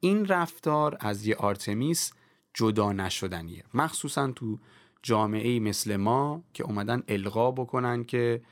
این 0.00 0.26
رفتار 0.26 0.96
از 1.00 1.26
یه 1.26 1.36
آرتمیس 1.36 2.12
جدا 2.54 2.92
نشدنیه. 2.92 3.64
مخصوصا 3.74 4.32
تو 4.32 4.58
جامعه 5.02 5.60
مثل 5.60 5.96
ما 5.96 6.42
که 6.54 6.64
اومدن 6.64 7.02
القا 7.08 7.50
بکنن 7.50 8.04
که 8.04 8.42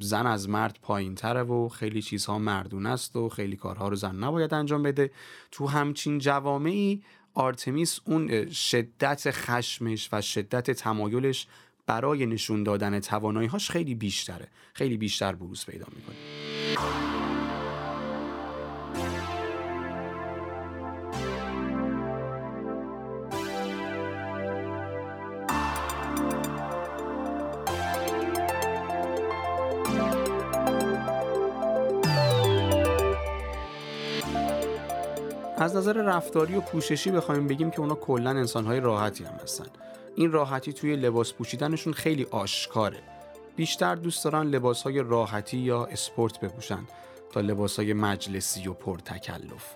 زن 0.00 0.26
از 0.26 0.48
مرد 0.48 0.78
پایین 0.82 1.14
تره 1.14 1.42
و 1.42 1.68
خیلی 1.68 2.02
چیزها 2.02 2.38
مردون 2.38 2.86
است 2.86 3.16
و 3.16 3.28
خیلی 3.28 3.56
کارها 3.56 3.88
رو 3.88 3.96
زن 3.96 4.16
نباید 4.16 4.54
انجام 4.54 4.82
بده. 4.82 5.10
تو 5.50 5.66
همچین 5.66 6.18
جوامعی 6.18 7.02
آرتمیس 7.34 8.00
اون 8.04 8.50
شدت 8.50 9.30
خشمش 9.30 10.08
و 10.12 10.20
شدت 10.20 10.70
تمایلش 10.70 11.46
برای 11.88 12.26
نشون 12.26 12.62
دادن 12.62 13.00
توانایی‌هاش 13.00 13.70
خیلی 13.70 13.94
بیشتره. 13.94 14.48
خیلی 14.74 14.96
بیشتر 14.96 15.32
بروز 15.32 15.66
پیدا 15.66 15.86
می‌کنه. 15.96 16.16
از 35.60 35.76
نظر 35.76 35.92
رفتاری 35.92 36.54
و 36.54 36.60
پوششی 36.60 37.10
بخوایم 37.10 37.46
بگیم 37.46 37.70
که 37.70 37.80
اونا 37.80 37.94
کلا 37.94 38.30
انسانهای 38.30 38.80
راحتی 38.80 39.24
هم 39.24 39.34
هستن. 39.42 39.66
این 40.16 40.32
راحتی 40.32 40.72
توی 40.72 40.96
لباس 40.96 41.32
پوشیدنشون 41.32 41.92
خیلی 41.92 42.26
آشکاره. 42.30 43.02
بیشتر 43.56 43.94
دوست 43.94 44.24
دارن 44.24 44.46
لباس 44.46 44.82
های 44.82 45.02
راحتی 45.02 45.56
یا 45.56 45.84
اسپورت 45.84 46.40
بپوشن 46.40 46.84
تا 47.32 47.40
لباس 47.40 47.76
های 47.76 47.92
مجلسی 47.92 48.68
و 48.68 48.72
پرتکلف. 48.72 49.74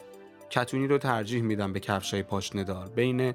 کتونی 0.51 0.87
رو 0.87 0.99
ترجیح 0.99 1.43
میدم 1.43 1.73
به 1.73 1.81
کفشای 1.81 2.23
پاشنه‌دار. 2.23 2.89
بین 2.89 3.35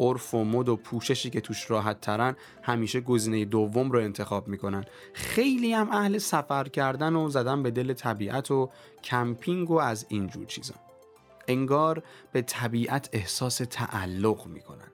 عرف 0.00 0.34
و 0.34 0.44
مد 0.44 0.68
و 0.68 0.76
پوششی 0.76 1.30
که 1.30 1.40
توش 1.40 1.70
راحت 1.70 2.00
ترن 2.00 2.36
همیشه 2.62 3.00
گزینه 3.00 3.44
دوم 3.44 3.90
رو 3.90 4.00
انتخاب 4.00 4.48
می‌کنن. 4.48 4.84
خیلی 5.12 5.72
هم 5.72 5.90
اهل 5.90 6.18
سفر 6.18 6.64
کردن 6.64 7.16
و 7.16 7.28
زدن 7.28 7.62
به 7.62 7.70
دل 7.70 7.92
طبیعت 7.92 8.50
و 8.50 8.70
کمپینگ 9.04 9.70
و 9.70 9.78
از 9.78 10.06
اینجور 10.08 10.46
چیزا. 10.46 10.74
انگار 11.48 12.02
به 12.32 12.42
طبیعت 12.42 13.08
احساس 13.12 13.56
تعلق 13.70 14.46
می‌کنن. 14.46 14.90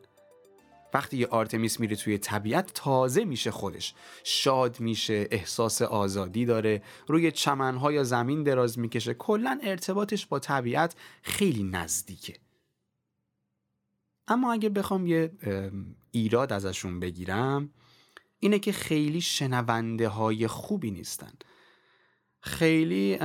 وقتی 0.94 1.16
یه 1.16 1.26
آرتمیس 1.26 1.80
میره 1.80 1.96
توی 1.96 2.18
طبیعت 2.18 2.70
تازه 2.74 3.24
میشه 3.24 3.50
خودش. 3.50 3.94
شاد 4.24 4.80
میشه 4.80 5.28
احساس 5.30 5.82
آزادی 5.82 6.44
داره. 6.44 6.82
روی 7.06 7.32
چمنها 7.32 7.92
یا 7.92 8.04
زمین 8.04 8.42
دراز 8.42 8.78
می‌کشه. 8.78 9.14
کلا 9.14 9.58
ارتباطش 9.62 10.26
با 10.26 10.38
طبیعت 10.38 10.96
خیلی 11.22 11.62
نزدیکه. 11.62 12.34
اما 14.28 14.52
اگه 14.52 14.68
بخوام 14.68 15.06
یه 15.06 15.32
ایراد 16.10 16.52
ازشون 16.52 17.00
بگیرم 17.00 17.70
اینه 18.40 18.58
که 18.58 18.72
خیلی 18.72 19.20
شنونده 19.20 20.08
های 20.08 20.46
خوبی 20.46 20.90
نیستن. 20.90 21.32
خیلی 22.40 23.18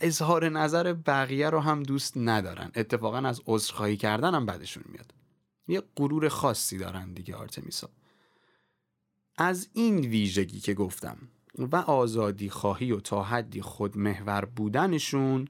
اظهار 0.00 0.48
نظر 0.48 0.92
بقیه 0.92 1.50
رو 1.50 1.60
هم 1.60 1.82
دوست 1.82 2.12
ندارن. 2.16 2.70
اتفاقا 2.74 3.18
از 3.18 3.42
عذرخواهی 3.46 3.96
کردن 3.96 4.34
هم 4.34 4.46
بدشون 4.46 4.84
میاد. 4.86 5.19
یه 5.70 5.82
غرور 5.96 6.28
خاصی 6.28 6.78
دارن 6.78 7.12
دیگه 7.12 7.36
آرتمیسا. 7.36 7.90
از 9.38 9.68
این 9.72 9.98
ویژگی 9.98 10.60
که 10.60 10.74
گفتم 10.74 11.18
و 11.58 11.76
آزادی 11.76 12.50
خواهی 12.50 12.92
و 12.92 13.00
تا 13.00 13.22
حدی 13.22 13.62
خودمحور 13.62 14.44
بودنشون 14.44 15.48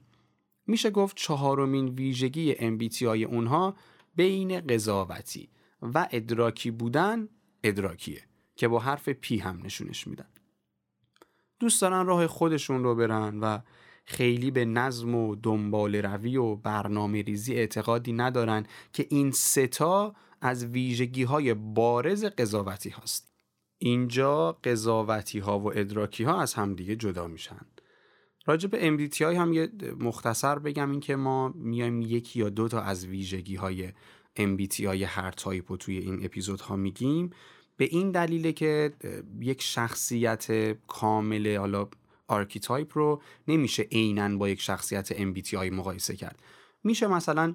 میشه 0.67 0.91
گفت 0.91 1.17
چهارمین 1.17 1.89
ویژگی 1.89 2.55
MBTI 2.55 3.03
اونها 3.03 3.77
بین 4.17 4.61
قضاوتی 4.61 5.49
و 5.83 6.09
ادراکی 6.11 6.71
بودن 6.71 7.29
ادراکیه 7.65 8.23
که 8.57 8.69
با 8.69 8.79
حرف 8.79 9.09
پی 9.09 9.39
هم 9.39 9.61
نشونش 9.65 10.07
میدن. 10.07 10.29
دوست 11.59 11.83
دارن 11.83 12.07
راه 12.07 12.27
خودشون 12.27 12.85
رو 12.85 12.95
برن 12.95 13.41
و 13.41 13.59
خیلی 14.11 14.50
به 14.50 14.64
نظم 14.64 15.14
و 15.14 15.35
دنبال 15.35 15.97
روی 15.97 16.37
و 16.37 16.57
برنامه 16.57 17.23
ریزی 17.23 17.55
اعتقادی 17.55 18.12
ندارن 18.12 18.67
که 18.93 19.07
این 19.11 19.31
ستا 19.31 20.14
از 20.40 20.64
ویژگی 20.64 21.23
های 21.23 21.55
بارز 21.55 22.25
قضاوتی 22.25 22.90
هاست. 22.90 23.33
اینجا 23.79 24.52
قضاوتی 24.52 25.38
ها 25.38 25.59
و 25.59 25.79
ادراکی 25.79 26.25
ها 26.25 26.40
از 26.40 26.55
همدیگه 26.55 26.97
جدا 26.97 27.26
میشن. 27.26 27.61
راجع 28.47 28.69
به 28.69 28.97
MBTI 28.97 29.21
هم 29.23 29.52
یه 29.52 29.69
مختصر 29.99 30.59
بگم 30.59 30.90
این 30.90 31.00
که 31.00 31.17
ما 31.17 31.49
میایم 31.49 32.02
یکی 32.02 32.38
یا 32.38 32.49
دو 32.49 32.69
تا 32.69 32.81
از 32.81 33.07
ویژگی 33.07 33.57
های 33.57 33.88
MBTI 34.38 34.85
هر 34.85 35.31
تایپ 35.31 35.71
رو 35.71 35.76
توی 35.76 35.99
این 35.99 36.25
اپیزودها 36.25 36.76
میگیم. 36.76 37.31
به 37.76 37.85
این 37.85 38.11
دلیله 38.11 38.52
که 38.52 38.93
یک 39.40 39.62
شخصیت 39.62 40.73
کامل 40.87 41.57
حالا 41.57 41.88
archetype 42.31 42.99
رو 42.99 43.23
نمیشه 43.49 43.83
عینا 43.83 44.37
با 44.37 44.49
یک 44.49 44.61
شخصیت 44.61 45.13
MBTI 45.13 45.73
مقایسه 45.73 46.17
کرد. 46.17 46.43
میشه 46.85 47.07
مثلا 47.07 47.55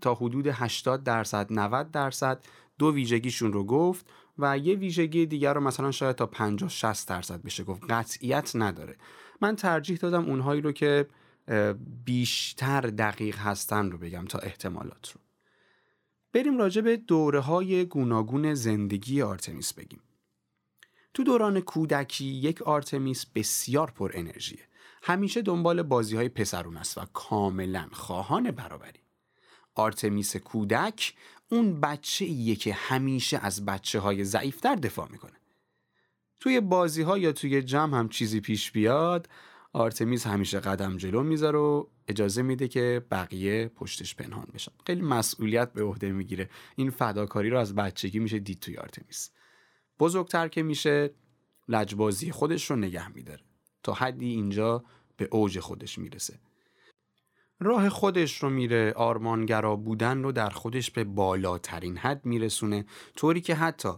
تا 0.00 0.14
حدود 0.14 0.46
80 0.46 1.02
درصد 1.02 1.46
90 1.52 1.90
درصد 1.90 2.44
دو 2.78 2.94
ویژگیشون 2.94 3.52
رو 3.52 3.64
گفت 3.64 4.06
و 4.38 4.58
یه 4.58 4.74
ویژگی 4.74 5.26
دیگر 5.26 5.54
رو 5.54 5.60
مثلا 5.60 5.90
شاید 5.90 6.16
تا 6.16 6.26
50 6.26 6.70
60 6.70 7.08
درصد 7.08 7.42
بشه 7.42 7.64
گفت. 7.64 7.82
قطعیت 7.90 8.52
نداره. 8.54 8.96
من 9.40 9.56
ترجیح 9.56 9.96
دادم 9.96 10.24
اونهایی 10.24 10.60
رو 10.60 10.72
که 10.72 11.06
بیشتر 12.04 12.80
دقیق 12.80 13.38
هستن 13.38 13.90
رو 13.90 13.98
بگم 13.98 14.24
تا 14.24 14.38
احتمالات 14.38 15.12
رو. 15.12 15.20
بریم 16.32 16.58
راجع 16.58 16.80
به 16.80 16.96
دوره 16.96 17.40
های 17.40 17.84
گوناگون 17.84 18.54
زندگی 18.54 19.22
آرتمیس 19.22 19.74
بگیم. 19.74 20.00
تو 21.14 21.24
دوران 21.24 21.60
کودکی 21.60 22.24
یک 22.24 22.62
آرتمیس 22.62 23.26
بسیار 23.34 23.90
پر 23.90 24.10
انرژیه. 24.14 24.68
همیشه 25.02 25.42
دنبال 25.42 25.82
بازی 25.82 26.16
های 26.16 26.28
پسرونه 26.28 26.76
است 26.76 26.98
و 26.98 27.00
کاملا 27.12 27.88
خواهان 27.92 28.50
برابری. 28.50 29.00
آرتمیس 29.74 30.36
کودک 30.36 31.14
اون 31.48 31.80
بچه 31.80 32.24
ایه 32.24 32.56
که 32.56 32.72
همیشه 32.74 33.38
از 33.38 33.64
بچه 33.64 34.00
های 34.00 34.24
ضعیفتر 34.24 34.74
دفاع 34.74 35.08
می‌کنه. 35.10 35.32
توی 36.40 36.60
بازی 36.60 37.02
ها 37.02 37.18
یا 37.18 37.32
توی 37.32 37.62
جمع 37.62 37.98
هم 37.98 38.08
چیزی 38.08 38.40
پیش 38.40 38.72
بیاد 38.72 39.28
آرتمیز 39.72 40.24
همیشه 40.24 40.60
قدم 40.60 40.96
جلو 40.96 41.22
می‌ذاره 41.22 41.58
و 41.58 41.86
اجازه 42.08 42.42
میده 42.42 42.68
که 42.68 43.06
بقیه 43.10 43.68
پشتش 43.68 44.14
پنهان 44.14 44.46
بشن. 44.54 44.72
خیلی 44.86 45.02
مسئولیت 45.02 45.72
به 45.72 45.82
عهده 45.82 46.12
می‌گیره. 46.12 46.50
این 46.76 46.90
فداکاری 46.90 47.50
رو 47.50 47.58
از 47.58 47.74
بچگی 47.74 48.18
میشه 48.18 48.38
دید 48.38 48.60
توی 48.60 48.76
آرتمیس. 48.76 49.30
بزرگتر 49.98 50.48
که 50.48 50.62
میشه 50.62 51.14
لجبازی 51.68 52.32
خودش 52.32 52.70
رو 52.70 52.76
نگه 52.76 53.08
میداره. 53.08 53.42
تا 53.82 53.92
حدی 53.92 54.30
اینجا 54.30 54.84
به 55.16 55.28
اوج 55.32 55.60
خودش 55.60 55.98
می‌رسه. 55.98 56.40
راه 57.60 57.88
خودش 57.88 58.42
رو 58.42 58.50
میره 58.50 58.92
آرمانگرا 58.92 59.76
بودن 59.76 60.22
رو 60.22 60.32
در 60.32 60.50
خودش 60.50 60.90
به 60.90 61.04
بالاترین 61.04 61.96
حد 61.96 62.26
میرسونه 62.26 62.84
طوری 63.16 63.40
که 63.40 63.54
حتی 63.54 63.92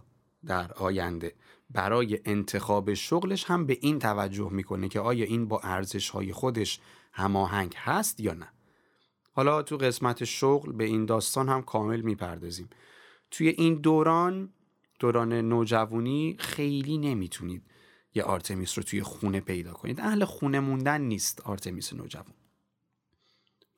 در 0.45 0.73
آینده 0.73 1.35
برای 1.69 2.19
انتخاب 2.25 2.93
شغلش 2.93 3.43
هم 3.45 3.65
به 3.65 3.77
این 3.81 3.99
توجه 3.99 4.49
می‌کنه 4.51 4.89
که 4.89 4.99
آیا 4.99 5.25
این 5.25 5.47
با 5.47 5.59
ارزش 5.63 6.09
های 6.09 6.33
خودش 6.33 6.79
هماهنگ 7.13 7.73
هست 7.77 8.19
یا 8.19 8.33
نه. 8.33 8.47
حالا 9.31 9.63
تو 9.63 9.77
قسمت 9.77 10.23
شغل 10.23 10.71
به 10.71 10.83
این 10.83 11.05
داستان 11.05 11.49
هم 11.49 11.61
کامل 11.61 12.01
می‌پردازیم. 12.01 12.69
توی 13.31 13.47
این 13.47 13.75
دوران 13.75 14.53
دوران 14.99 15.33
نوجوانی 15.33 16.35
خیلی 16.39 16.97
نمی‌تونید 16.97 17.63
یه 18.13 18.23
آرتمیس 18.23 18.77
رو 18.77 18.83
توی 18.83 19.03
خونه 19.03 19.39
پیدا 19.39 19.73
کنید. 19.73 19.99
اهل 19.99 20.25
خونه 20.25 20.59
موندن 20.59 21.01
نیست 21.01 21.41
آرتمیس 21.41 21.93
نوجوان. 21.93 22.33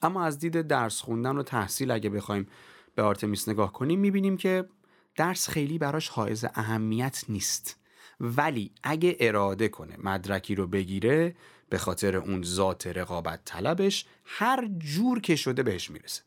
اما 0.02 0.24
از 0.24 0.40
دید 0.40 0.62
درس 0.62 1.02
خوندن 1.02 1.38
و 1.38 1.44
تحصیل 1.44 1.92
اگه 1.92 2.10
بخوایم 2.10 2.48
به 2.96 3.02
آرتمیس 3.02 3.50
نگاه 3.50 3.74
کنیم 3.74 4.00
می‌بینیم 4.00 4.38
که 4.38 4.70
درس 5.16 5.50
خیلی 5.50 5.78
براش 5.78 6.10
حائز 6.10 6.46
اهمیت 6.54 7.24
نیست. 7.30 7.80
ولی 8.20 8.72
اگه 8.84 9.18
اراده 9.20 9.68
کنه 9.68 9.98
مدرکی 10.04 10.56
رو 10.56 10.68
بگیره 10.68 11.36
به 11.70 11.78
خاطر 11.78 12.16
اون 12.16 12.44
ذات 12.44 12.88
رقابت 12.88 13.42
طلبش 13.46 14.06
هر 14.24 14.70
جور 14.78 15.20
که 15.22 15.36
شده 15.36 15.64
بهش 15.64 15.92
می‌رسه. 15.92 16.24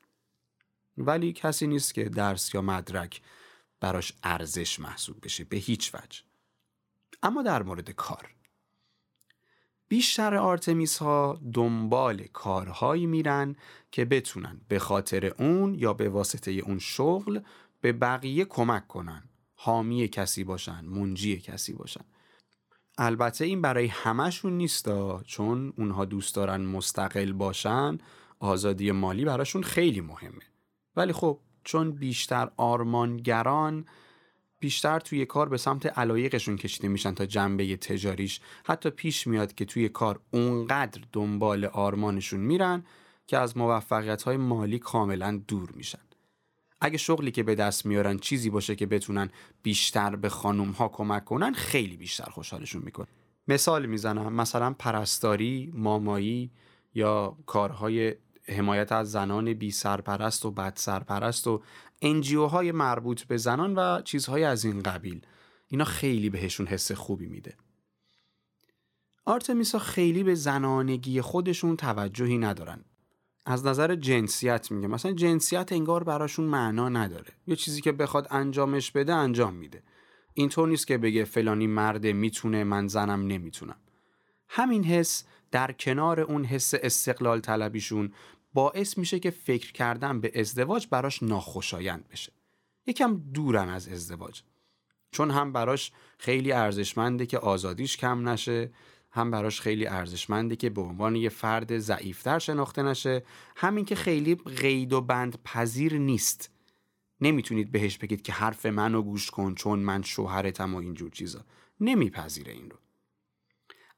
ولی 0.98 1.32
کسی 1.32 1.66
نیست 1.66 1.94
که 1.94 2.04
درس 2.04 2.54
یا 2.54 2.62
مدرک 2.62 3.20
براش 3.82 4.12
ارزش 4.22 4.80
محسوب 4.80 5.16
بشه 5.22 5.44
به 5.44 5.56
هیچ 5.56 5.94
وجه. 5.94 6.20
اما 7.22 7.42
در 7.42 7.62
مورد 7.62 7.90
کار. 7.90 8.34
بیشتر 9.88 10.34
آرتمیس 10.34 10.98
ها 10.98 11.40
دنبال 11.52 12.22
کارهایی 12.22 13.06
میرن 13.06 13.56
که 13.90 14.04
بتونن 14.04 14.60
به 14.68 14.78
خاطر 14.78 15.26
اون 15.26 15.74
یا 15.74 15.92
به 15.92 16.08
واسطه 16.08 16.50
اون 16.50 16.78
شغل 16.78 17.40
به 17.80 17.92
بقیه 17.92 18.44
کمک 18.44 18.88
کنن. 18.88 19.28
حامی 19.54 20.08
کسی 20.08 20.44
باشن 20.44 20.84
منجی 20.84 21.40
کسی 21.40 21.72
باشن. 21.72 22.04
البته 22.98 23.44
این 23.44 23.62
برای 23.62 23.86
همهشون 23.86 24.52
نیستا 24.52 25.22
چون 25.26 25.72
اونها 25.76 26.04
دوست 26.04 26.34
دارن 26.34 26.60
مستقل 26.60 27.32
باشن 27.32 27.98
آزادی 28.38 28.90
مالی 28.90 29.24
براشون 29.24 29.62
خیلی 29.62 30.00
مهمه. 30.00 30.42
ولی 30.96 31.12
خب 31.12 31.40
چون 31.64 31.92
بیشتر 31.92 32.50
آرمانگران 32.56 33.84
بیشتر 34.62 35.00
توی 35.00 35.26
کار 35.26 35.48
به 35.48 35.56
سمت 35.56 35.86
علایقشون 35.86 36.56
کشیده 36.56 36.88
میشن 36.88 37.14
تا 37.14 37.26
جنبه 37.26 37.76
تجاریش. 37.76 38.40
حتی 38.64 38.90
پیش 38.90 39.26
میاد 39.26 39.54
که 39.54 39.64
توی 39.64 39.88
کار 39.88 40.20
اونقدر 40.30 41.00
دنبال 41.12 41.64
آرمانشون 41.64 42.40
میرن 42.40 42.84
که 43.26 43.38
از 43.38 43.56
موفقیت 43.56 44.22
های 44.22 44.36
مالی 44.36 44.78
کاملا 44.78 45.42
دور 45.48 45.70
میشن. 45.70 45.98
اگه 46.80 46.98
شغلی 46.98 47.30
که 47.30 47.42
به 47.42 47.54
دست 47.54 47.86
میارن 47.86 48.18
چیزی 48.18 48.50
باشه 48.50 48.76
که 48.76 48.86
بتونن 48.86 49.30
بیشتر 49.62 50.16
به 50.16 50.28
خانوم 50.28 50.70
ها 50.70 50.88
کمک 50.88 51.24
کنن 51.24 51.52
خیلی 51.52 51.96
بیشتر 51.96 52.30
خوشحالشون 52.30 52.82
میکن 52.84 53.06
مثال 53.48 53.86
می‌زنم 53.86 54.32
مثلا 54.32 54.72
پرستاری، 54.72 55.72
مامایی 55.74 56.50
یا 56.94 57.36
کارهای 57.46 58.14
حمایت 58.44 58.92
از 58.92 59.10
زنان 59.10 59.54
بی 59.54 59.70
سرپرست 59.70 60.44
و 60.44 60.50
بد 60.50 60.72
سرپرست 60.76 61.46
و 61.46 61.62
انجیو 62.02 62.46
های 62.46 62.72
مربوط 62.72 63.22
به 63.22 63.36
زنان 63.36 63.74
و 63.74 64.02
چیزهای 64.02 64.44
از 64.44 64.64
این 64.64 64.82
قبیل. 64.82 65.26
اینا 65.68 65.84
خیلی 65.84 66.30
بهشون 66.30 66.66
حس 66.66 66.92
خوبی 66.92 67.26
میده. 67.26 67.56
آرتمیسا 69.24 69.78
خیلی 69.78 70.22
به 70.22 70.34
زنانگی 70.34 71.20
خودشون 71.20 71.76
توجهی 71.76 72.38
ندارن. 72.38 72.84
از 73.46 73.66
نظر 73.66 73.94
جنسیت 73.94 74.70
میگه 74.70 74.88
مثلا 74.88 75.12
جنسیت 75.12 75.72
انگار 75.72 76.04
براشون 76.04 76.44
معنا 76.44 76.88
نداره. 76.88 77.32
یه 77.46 77.56
چیزی 77.56 77.80
که 77.80 77.92
بخواد 77.92 78.26
انجامش 78.30 78.90
بده 78.90 79.14
انجام 79.14 79.54
میده. 79.54 79.82
اینطور 80.34 80.68
نیست 80.68 80.86
که 80.86 80.98
بگه 80.98 81.24
فلانی 81.24 81.66
مرده 81.66 82.12
می‌تونه 82.12 82.64
من 82.64 82.88
زنم 82.88 83.26
نمی‌تونم. 83.26 83.76
همین 84.48 84.84
حس 84.84 85.24
در 85.52 85.72
کنار 85.72 86.20
اون 86.20 86.44
حس 86.44 86.74
استقلال 86.74 87.40
طلبیشون 87.40 88.12
باعث 88.54 88.98
میشه 88.98 89.18
که 89.18 89.30
فکر 89.30 89.72
کردن 89.72 90.20
به 90.20 90.40
ازدواج 90.40 90.86
براش 90.90 91.22
ناخوشایند 91.22 92.08
بشه. 92.08 92.32
یکم 92.86 93.16
دورن 93.34 93.68
از 93.68 93.88
ازدواج. 93.88 94.42
چون 95.10 95.30
هم 95.30 95.52
براش 95.52 95.92
خیلی 96.18 96.52
ارزشمنده 96.52 97.26
که 97.26 97.38
آزادیش 97.38 97.96
کم 97.96 98.28
نشه 98.28 98.70
هم 99.10 99.30
براش 99.30 99.60
خیلی 99.60 99.86
ارزشمنده 99.86 100.56
که 100.56 100.70
به 100.70 100.80
عنوان 100.80 101.16
یه 101.16 101.28
فرد 101.28 101.78
ضعیفتر 101.78 102.38
شناخته 102.38 102.82
نشه 102.82 103.24
همین 103.56 103.84
که 103.84 103.94
خیلی 103.94 104.34
قید 104.34 104.92
و 104.92 105.00
بند 105.00 105.42
پذیر 105.44 105.98
نیست. 105.98 106.50
نمی‌تونید 107.20 107.72
بهش 107.72 107.98
بگید 107.98 108.22
که 108.22 108.32
حرف 108.32 108.66
منو 108.66 109.02
گوش 109.02 109.30
کن 109.30 109.54
چون 109.54 109.78
من 109.78 110.02
شوهرتم 110.02 110.74
و 110.74 110.78
اینجور 110.78 111.10
چیزا. 111.10 111.44
نمیپذیره 111.80 112.52
این 112.52 112.70
رو. 112.70 112.76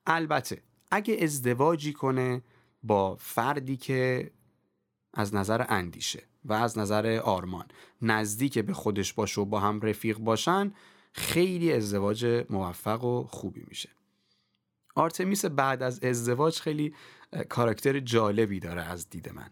البته 0.07 0.62
اگه 0.94 1.18
ازدواجی 1.22 1.92
کنه 1.92 2.42
با 2.83 3.16
فردی 3.16 3.76
که 3.76 4.30
از 5.14 5.35
نظر 5.35 5.64
اندیشه 5.68 6.22
و 6.44 6.52
از 6.52 6.78
نظر 6.78 7.20
آرمان 7.24 7.66
نزدیک 8.02 8.59
به 8.59 8.72
خودش 8.72 9.12
باشه 9.12 9.40
و 9.40 9.44
با 9.44 9.61
هم 9.61 9.80
رفیق 9.80 10.18
باشن 10.18 10.72
خیلی 11.12 11.72
ازدواج 11.72 12.46
موفق 12.50 13.04
و 13.04 13.24
خوبی 13.24 13.64
میشه. 13.68 13.88
آرتمیس 14.94 15.44
بعد 15.44 15.83
از 15.83 16.04
ازدواج 16.04 16.61
خیلی 16.61 16.94
کاراکتر 17.48 18.00
جالبی 18.00 18.61
داره 18.61 18.83
از 18.83 19.11
دید 19.11 19.33
من. 19.33 19.50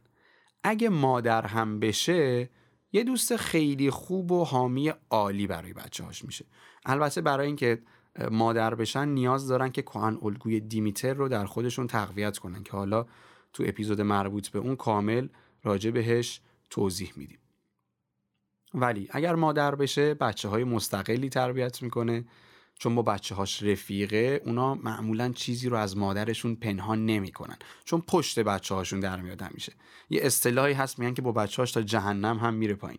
اگه 0.65 0.89
مادر 0.89 1.47
هم 1.47 1.81
بشه 1.81 2.51
یه 2.93 3.05
دوست 3.05 3.37
خیلی 3.37 3.91
خوب 3.91 4.33
و 4.33 4.45
حامی 4.45 4.93
عالی 5.11 5.47
برای 5.47 5.73
بچه 5.73 6.05
هاش 6.05 6.25
میشه. 6.25 6.45
البته 6.85 7.21
برای 7.21 7.47
اینکه 7.47 7.83
مادر 8.31 8.75
بشن 8.75 9.09
نیاز 9.09 9.49
دارن 9.49 9.71
که 9.71 9.83
کهن 9.83 10.19
الگوی 10.23 10.61
دیمیتر 10.61 11.15
رو 11.15 11.29
در 11.29 11.47
خودشون 11.47 11.87
تقویت 11.87 12.39
کنن 12.39 12.63
که 12.63 12.73
حالا 12.73 13.07
تو 13.53 13.65
اپیزود 13.67 14.01
مربوط 14.01 14.49
به 14.49 14.59
اون 14.59 14.77
کامل 14.77 15.29
راجع 15.63 15.91
بهش 15.91 16.41
توضیح 16.71 17.13
میدیم. 17.17 17.39
ولی 18.75 19.09
اگر 19.11 19.35
مادر 19.35 19.75
بشه 19.75 20.15
بچه 20.15 20.49
های 20.49 20.65
مستقلی 20.65 21.29
تربیت 21.29 21.83
می‌کنه. 21.83 22.25
چون 22.79 22.95
با 22.95 23.03
بچه 23.03 23.35
هاش 23.35 23.63
رفیقه 23.63 24.43
اونا 24.47 24.75
معمولا 24.75 25.33
چیزی 25.33 25.69
رو 25.69 25.77
از 25.77 25.97
مادرشون 25.97 26.55
پنهان 26.55 27.07
نمی‌کنن. 27.07 27.57
چون 27.85 28.01
پشت 28.01 28.39
بچه 28.39 28.75
هاشون 28.75 29.01
در 29.01 29.21
میاد 29.21 29.43
همیشه. 29.43 29.73
یه 30.11 30.21
اصطلاحی 30.23 30.73
هست 30.73 30.99
میگن 30.99 31.15
که 31.15 31.23
با 31.23 31.33
بچه 31.33 31.63
هاش 31.63 31.73
تا 31.73 31.83
جهنم 31.83 32.39
هم 32.39 32.55
میره 32.55 32.75
پایین. 32.75 32.99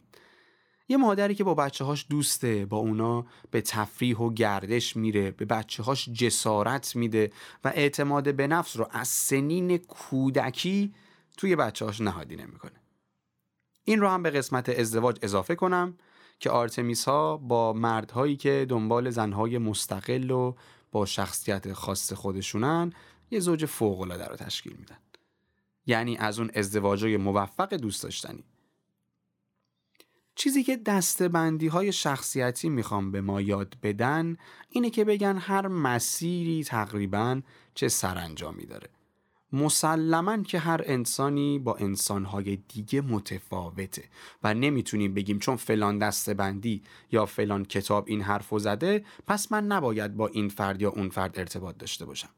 یه 0.88 0.98
مادری 0.98 1.36
که 1.36 1.44
با 1.44 1.54
بچه 1.54 1.86
هاش 1.86 2.06
دوسته 2.10 2.66
با 2.66 2.78
اونا 2.78 3.26
به 3.52 3.62
تفریح 3.62 4.18
و 4.18 4.34
گردش 4.34 4.96
میره 4.96 5.32
به 5.32 5.46
بچه 5.46 5.84
هاش 5.84 6.10
جسارت 6.10 6.96
میده 6.96 7.32
و 7.64 7.72
اعتماد 7.76 8.36
به 8.36 8.48
نفس 8.48 8.78
رو 8.78 8.88
از 8.92 9.08
سنین 9.08 9.78
کودکی 9.78 10.94
توی 11.38 11.56
بچه 11.56 11.86
هاش 11.86 12.02
نهادی 12.02 12.36
نمی‌کنه. 12.36 12.82
این 13.84 14.00
رو 14.00 14.10
هم 14.10 14.24
به 14.24 14.30
قسمت 14.30 14.70
ازدواج 14.70 15.18
اضافه 15.22 15.56
کنم 15.56 15.98
که 16.40 16.50
آرتمیس 16.50 17.06
ها 17.06 17.38
با 17.38 17.74
مردهایی 17.74 18.36
که 18.36 18.66
دنبال 18.70 19.10
زنهای 19.10 19.58
مستقل 19.58 20.32
و 20.32 20.56
با 20.92 21.06
شخصیت 21.06 21.74
خاص 21.74 22.14
خودشونن 22.14 22.94
یه 23.32 23.40
زوج 23.40 23.66
فوق 23.66 24.02
العاده 24.02 24.26
رو 24.26 24.36
تشکیل 24.36 24.74
میدن. 24.80 24.98
یعنی 25.86 26.18
از 26.18 26.40
اون 26.40 26.52
ازدواجای 26.56 27.18
موفق 27.18 27.74
دوست 27.74 28.04
داشتنی. 28.04 28.44
چیزی 30.36 30.64
که 30.64 30.78
دستبندی 30.78 31.68
های 31.68 31.92
شخصیتی 31.92 32.70
می‌خوام 32.70 33.12
به 33.12 33.22
ما 33.22 33.42
یاد 33.42 33.78
بدن 33.84 34.38
اینه 34.70 34.90
که 34.90 35.06
بگن 35.06 35.38
هر 35.38 35.68
مسیری 35.68 36.64
تقریبا 36.64 37.42
چه 37.76 37.88
سرانجامی 37.88 38.66
داره. 38.66 38.90
مسلما 39.54 40.44
که 40.44 40.60
هر 40.60 40.82
انسانی 40.86 41.60
با 41.60 41.76
انسانهای 41.76 42.56
دیگه 42.56 43.02
متفاوته 43.02 44.04
و 44.44 44.54
نمی‌تونیم 44.54 45.14
بگیم 45.14 45.40
چون 45.40 45.56
فلان 45.56 45.98
دستبندی 46.00 46.82
یا 47.12 47.26
فلان 47.26 47.66
کتاب 47.66 48.06
این 48.08 48.22
حرف 48.22 48.60
زده 48.60 49.06
پس 49.28 49.52
من 49.52 49.66
نباید 49.66 50.16
با 50.16 50.28
این 50.28 50.50
فرد 50.50 50.82
یا 50.82 50.90
اون 50.90 51.10
فرد 51.10 51.40
ارتباط 51.40 51.78
داشته 51.78 52.06
باشم. 52.06 52.30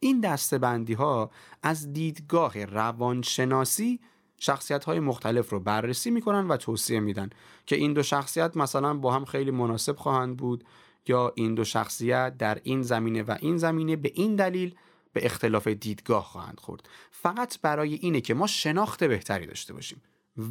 این 0.00 0.20
دستبندی 0.20 0.92
ها 0.92 1.30
از 1.62 1.92
دیدگاه 1.92 2.64
روانشناسی 2.64 4.00
شخصیت 4.38 4.84
های 4.84 5.00
مختلف 5.00 5.50
رو 5.50 5.60
بررسی 5.60 6.10
می‌کنن 6.10 6.48
و 6.48 6.56
توصیه 6.56 7.00
میدن 7.00 7.30
که 7.66 7.76
این 7.76 7.92
دو 7.92 8.02
شخصیت 8.02 8.56
مثلا 8.56 8.94
با 8.94 9.12
هم 9.12 9.24
خیلی 9.24 9.50
مناسب 9.50 9.96
خواهند 9.96 10.36
بود 10.36 10.64
یا 11.08 11.32
این 11.34 11.54
دو 11.54 11.64
شخصیت 11.64 12.36
در 12.38 12.60
این 12.62 12.82
زمینه 12.82 13.22
و 13.22 13.36
این 13.40 13.56
زمینه 13.56 13.96
به 13.96 14.12
این 14.14 14.36
دلیل 14.36 14.74
به 15.12 15.26
اختلاف 15.26 15.66
دیدگاه 15.68 16.24
خواهند 16.24 16.60
خورد. 16.60 16.88
فقط 17.10 17.60
برای 17.60 17.94
اینه 17.94 18.20
که 18.20 18.34
ما 18.34 18.46
شناخت 18.46 19.04
بهتری 19.04 19.46
داشته 19.46 19.74
باشیم 19.74 20.02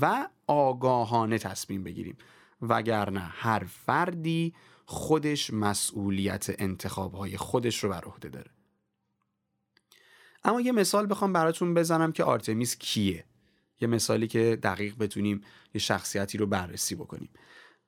و 0.01 0.29
آگاهانه 0.47 1.37
تصمیم 1.37 1.83
بگیریم. 1.83 2.17
وگرنه 2.61 3.19
هر 3.19 3.63
فردی 3.63 4.53
خودش 4.85 5.53
مسئولیت 5.53 6.55
انتخابهای 6.59 7.37
خودش 7.37 7.83
رو 7.83 7.89
بر 7.89 8.01
عهده 8.05 8.29
داره. 8.29 8.51
اما 10.43 10.61
یه 10.61 10.71
مثال 10.71 11.09
بخوام 11.09 11.33
براتون 11.33 11.73
بزنم 11.73 12.11
که 12.11 12.23
آرتمیس 12.23 12.77
کیه. 12.77 13.25
یه 13.81 13.87
مثالی 13.87 14.27
که 14.27 14.59
دقیق 14.63 14.97
بتونیم 14.97 15.41
یه 15.73 15.81
شخصیتی 15.81 16.37
رو 16.37 16.45
بررسی 16.45 16.95
بکنیم. 16.95 17.29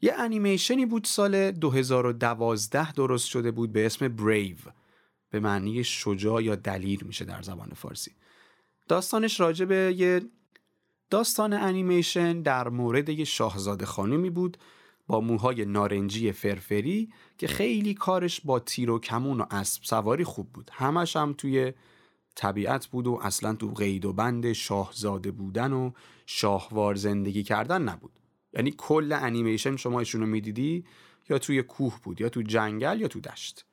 یه 0.01 0.13
انیمیشنی 0.13 0.85
بود 0.85 1.03
سال 1.03 1.51
2012 1.51 2.93
درست 2.93 3.27
شده 3.27 3.51
بود 3.51 3.71
به 3.71 3.85
اسم 3.85 4.07
بریو 4.07 4.57
به 5.29 5.39
معنی 5.39 5.83
شجاع 5.83 6.43
یا 6.43 6.55
دلیر 6.55 7.03
میشه 7.03 7.25
در 7.25 7.41
زبان 7.41 7.69
فارسی. 7.75 8.11
داستانش 8.87 9.39
راجع 9.39 9.65
به 9.65 9.95
یه 9.97 10.21
داستان 11.09 11.53
انیمیشن 11.53 12.41
در 12.41 12.69
مورد 12.69 13.09
یه 13.09 13.25
شاهزاده 13.25 13.85
خانمی 13.85 14.29
بود 14.29 14.57
با 15.07 15.21
موهای 15.21 15.65
نارنجی 15.65 16.31
فرفری 16.31 17.13
که 17.37 17.47
خیلی 17.47 17.93
کارش 17.93 18.41
با 18.41 18.59
تیر 18.59 18.91
و 18.91 18.99
کمون 18.99 19.41
و 19.41 19.45
اسب 19.51 19.83
سواری 19.83 20.23
خوب 20.23 20.53
بود. 20.53 20.71
همش 20.73 21.15
هم 21.15 21.33
توی 21.33 21.73
طبیعت 22.37 22.87
بود 22.87 23.07
و 23.07 23.19
اصلا 23.23 23.55
تو 23.55 23.73
قید 23.73 24.05
و 24.05 24.13
بند 24.13 24.53
شاهزاده 24.53 25.31
بودن 25.31 25.73
و 25.73 25.91
شاهوار 26.25 26.95
زندگی 26.95 27.43
کردن 27.43 27.81
نبود. 27.81 28.11
یعنی 28.53 28.73
کل 28.77 29.11
انیمیشن 29.11 29.75
شما 29.75 29.99
ایشونو 29.99 30.25
می‌دیدی 30.25 30.85
یا 31.29 31.39
توی 31.39 31.63
کوه 31.63 31.99
بود 32.03 32.21
یا 32.21 32.29
تو 32.29 32.41
جنگل 32.41 33.01
یا 33.01 33.07
تو 33.07 33.19
دشت. 33.19 33.65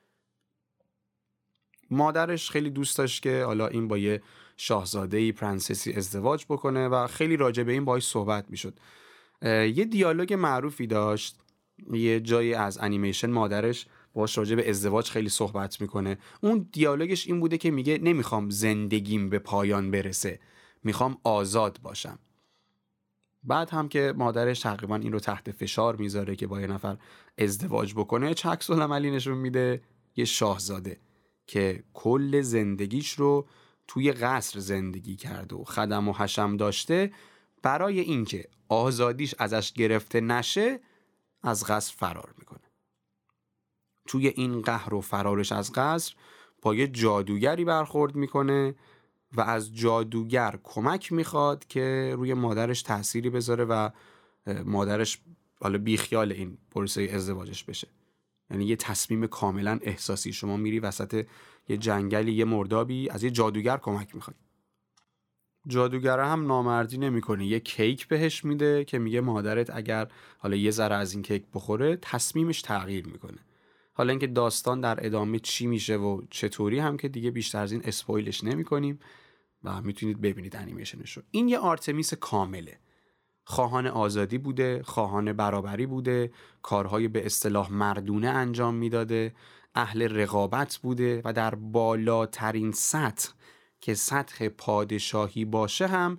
مادرش 1.91 2.51
خیلی 2.51 2.71
دوست 2.71 2.99
داشت 2.99 3.23
که 3.23 3.45
حالا 3.45 3.67
این 3.67 3.89
با 3.89 3.99
یه 3.99 4.23
شاهزاده 4.57 5.17
ای 5.17 5.33
پرنسسی 5.33 5.93
ازدواج 5.93 6.45
بکنه 6.49 6.89
و 6.89 7.07
خیلی 7.07 7.37
راجع 7.37 7.63
به 7.63 7.73
این 7.73 7.85
باهاش 7.85 8.07
صحبت 8.07 8.51
می‌شد. 8.51 8.79
یه 9.43 9.85
دیالوگ 9.85 10.35
معروفی 10.35 10.87
داشت 10.87 11.41
یه 11.93 12.21
جایی 12.21 12.55
از 12.55 12.79
انیمیشن 12.79 13.31
مادرش 13.31 13.87
باش 14.15 14.39
راجع 14.39 14.57
به 14.57 14.71
ازدواج 14.71 15.11
خیلی 15.11 15.29
صحبت 15.29 15.81
می‌کنه. 15.81 16.19
اون 16.41 16.69
دیالوگش 16.73 17.27
این 17.27 17.41
بوده 17.41 17.59
که 17.59 17.71
میگه 17.71 17.99
نمی‌خوام 17.99 18.51
زندگیم 18.51 19.31
به 19.31 19.39
پایان 19.39 19.91
برسه. 19.91 20.41
می‌خوام 20.85 21.19
آزاد 21.25 21.79
باشم. 21.83 22.19
بعد 23.43 23.71
هم 23.71 23.89
که 23.89 24.15
مادرش 24.17 24.61
تقریبا 24.61 24.97
این 24.97 25.13
رو 25.13 25.21
تحت 25.21 25.51
فشار 25.51 25.97
می‌ذاره 25.97 26.37
که 26.37 26.47
با 26.47 26.61
یه 26.61 26.67
نفر 26.67 26.97
ازدواج 27.39 27.95
بکنه 27.95 28.35
چه 28.35 28.49
عکس 28.49 28.71
عملی 28.71 29.11
نشون 29.11 29.39
میده؟ 29.39 29.83
یه 30.17 30.25
شاهزاده 30.25 31.01
که 31.47 31.85
کل 31.95 32.41
زندگیش 32.41 33.13
رو 33.13 33.47
توی 33.89 34.13
قصر 34.13 34.59
زندگی 34.59 35.17
کرده 35.17 35.57
و 35.57 35.65
خدم 35.65 36.09
و 36.09 36.13
حشم 36.13 36.57
داشته. 36.57 37.13
برای 37.63 38.01
اینکه 38.01 38.49
آزادیش 38.69 39.35
ازش 39.39 39.73
گرفته 39.73 40.21
نشه 40.21 40.81
از 41.43 41.65
قصر 41.65 41.95
فرار 41.97 42.35
می‌کنه. 42.39 42.64
توی 44.07 44.29
این 44.29 44.63
قهر 44.63 44.95
و 44.95 45.01
فرارش 45.01 45.53
از 45.53 45.73
قصر 45.73 46.15
با 46.63 46.75
یه 46.75 46.89
جادوگری 46.89 47.65
برخورد 47.65 48.15
می‌کنه 48.15 48.75
و 49.33 49.41
از 49.41 49.77
جادوگر 49.77 50.59
کمک 50.63 51.13
می‌خواد 51.13 51.67
که 51.67 52.15
روی 52.17 52.35
مادرش 52.35 52.83
تأثیری 52.83 53.31
بذاره 53.31 53.65
و 53.65 53.91
مادرش 54.65 55.21
حالا 55.61 55.79
بیخیال 55.79 56.33
این 56.33 56.59
پروسه 56.71 57.03
ازدواجش 57.13 57.65
بشه. 57.65 57.89
یعنی 58.51 58.65
یه 58.65 58.77
تصمیم 58.77 59.27
کاملا 59.27 59.79
احساسی. 59.83 60.33
شما 60.33 60.57
میری 60.57 60.79
وسط 60.79 61.27
یه 61.69 61.77
جنگلی 61.77 62.33
یه 62.33 62.45
مردابی 62.45 63.11
از 63.11 63.23
یه 63.25 63.31
جادوگر 63.31 63.77
کمک 63.77 64.15
می‌خوای. 64.15 64.37
جادوگر 65.67 66.21
هم 66.21 66.47
نامردی 66.47 66.99
نمی‌کنه. 66.99 67.47
یه 67.47 67.61
کیک 67.61 68.09
بهش 68.09 68.45
میده 68.45 68.85
که 68.85 68.99
میگه 68.99 69.21
مادرت 69.21 69.71
اگر 69.71 70.11
حالا 70.39 70.57
یه 70.57 70.71
ذره 70.71 70.95
از 70.95 71.13
این 71.13 71.23
کیک 71.23 71.45
بخوره 71.55 71.97
تصمیمش 71.97 72.63
تغییر 72.63 73.07
می‌کنه. 73.07 73.39
حالا 73.97 74.11
اینکه 74.11 74.27
داستان 74.27 74.81
در 74.81 75.07
ادامه 75.07 75.39
چی 75.39 75.67
میشه 75.67 75.97
و 75.97 76.23
چطوری 76.31 76.79
هم 76.79 76.97
که 76.97 77.09
دیگه 77.09 77.31
بیشتر 77.31 77.63
از 77.63 77.73
این 77.73 77.83
اسپویلش 77.85 78.45
نمی 78.45 78.65
کنیم 78.65 78.99
و 79.65 79.83
می‌تونید 79.83 80.21
ببینید 80.21 80.57
انیمیشنش 80.57 81.13
رو 81.13 81.23
این 81.31 81.49
یه 81.49 81.59
آرتمیس 81.59 82.15
کامله. 82.15 82.79
خواهان 83.45 83.87
آزادی 83.87 84.39
بوده 84.39 84.83
خواهان 84.83 85.33
برابری 85.33 85.87
بوده 85.87 86.33
کارهای 86.63 87.09
به 87.09 87.27
اصطلاح 87.27 87.73
مردونه 87.73 88.29
انجام 88.29 88.75
می‌داده 88.75 89.35
اهل 89.75 90.03
رقابت 90.03 90.77
بوده 90.77 91.23
و 91.25 91.33
در 91.33 91.55
بالاترین 91.55 92.73
سطح 92.73 93.33
که 93.81 93.95
سطح 93.95 94.49
پادشاهی 94.49 95.45
باشه 95.45 95.87
هم 95.87 96.19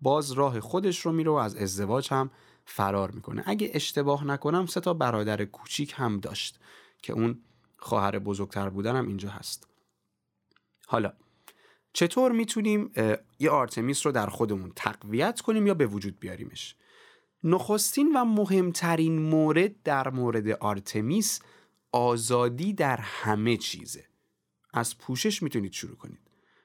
باز 0.00 0.32
راه 0.32 0.60
خودش 0.60 1.00
رو 1.00 1.12
میره 1.12 1.30
و 1.30 1.34
از 1.34 1.56
ازدواج 1.56 2.08
هم 2.10 2.30
فرار 2.64 3.10
می‌کنه. 3.10 3.42
اگه 3.46 3.70
اشتباه 3.74 4.24
نکنم 4.24 4.66
سه 4.66 4.80
تا 4.80 4.94
برادر 4.94 5.44
کوچیک 5.44 5.94
هم 5.96 6.20
داشت. 6.20 6.58
که 7.02 7.12
اون 7.12 7.40
خواهر 7.76 8.18
بزرگتر 8.18 8.68
بودن 8.68 8.96
هم 8.96 9.08
اینجا 9.08 9.28
هست. 9.28 9.68
حالا 10.86 11.12
چطور 11.92 12.32
می‌تونیم 12.32 12.90
یه 13.38 13.50
آرتمیس 13.50 14.06
رو 14.06 14.12
در 14.12 14.26
خودمون 14.26 14.72
تقویت 14.76 15.40
کنیم 15.40 15.66
یا 15.66 15.74
به 15.74 15.86
وجود 15.86 16.20
بیاریمش؟ 16.20 16.74
نخستین 17.44 18.12
و 18.16 18.24
مهمترین 18.24 19.18
مورد 19.18 19.82
در 19.82 20.08
مورد 20.10 20.48
آرتمیس 20.48 21.40
آزادی 21.92 22.72
در 22.72 22.96
همه 22.96 23.56
چیزه. 23.56 24.04
از 24.74 24.98
پوشش 24.98 25.42
می‌تونید 25.42 25.72
شروع 25.72 25.96
کنید. 25.96 26.18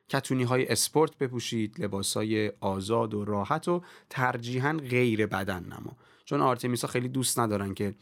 کتونی 0.10 0.44
های 0.44 0.68
اسپورت 0.68 1.18
بپوشید 1.18 1.80
لباس 1.80 2.18
های 2.18 2.52
آزاد 2.60 3.14
و 3.14 3.26
راحت 3.26 3.68
و 3.68 3.84
ترجیحاً 4.10 4.74
غیر 4.74 5.26
بدن 5.26 5.64
نما. 5.64 5.98
چون 6.26 6.42
آرتمیس 6.42 6.82
ها 6.82 6.88
خیلی 6.88 7.08
دوست 7.08 7.40
ندارن 7.40 7.74
که 7.74 7.96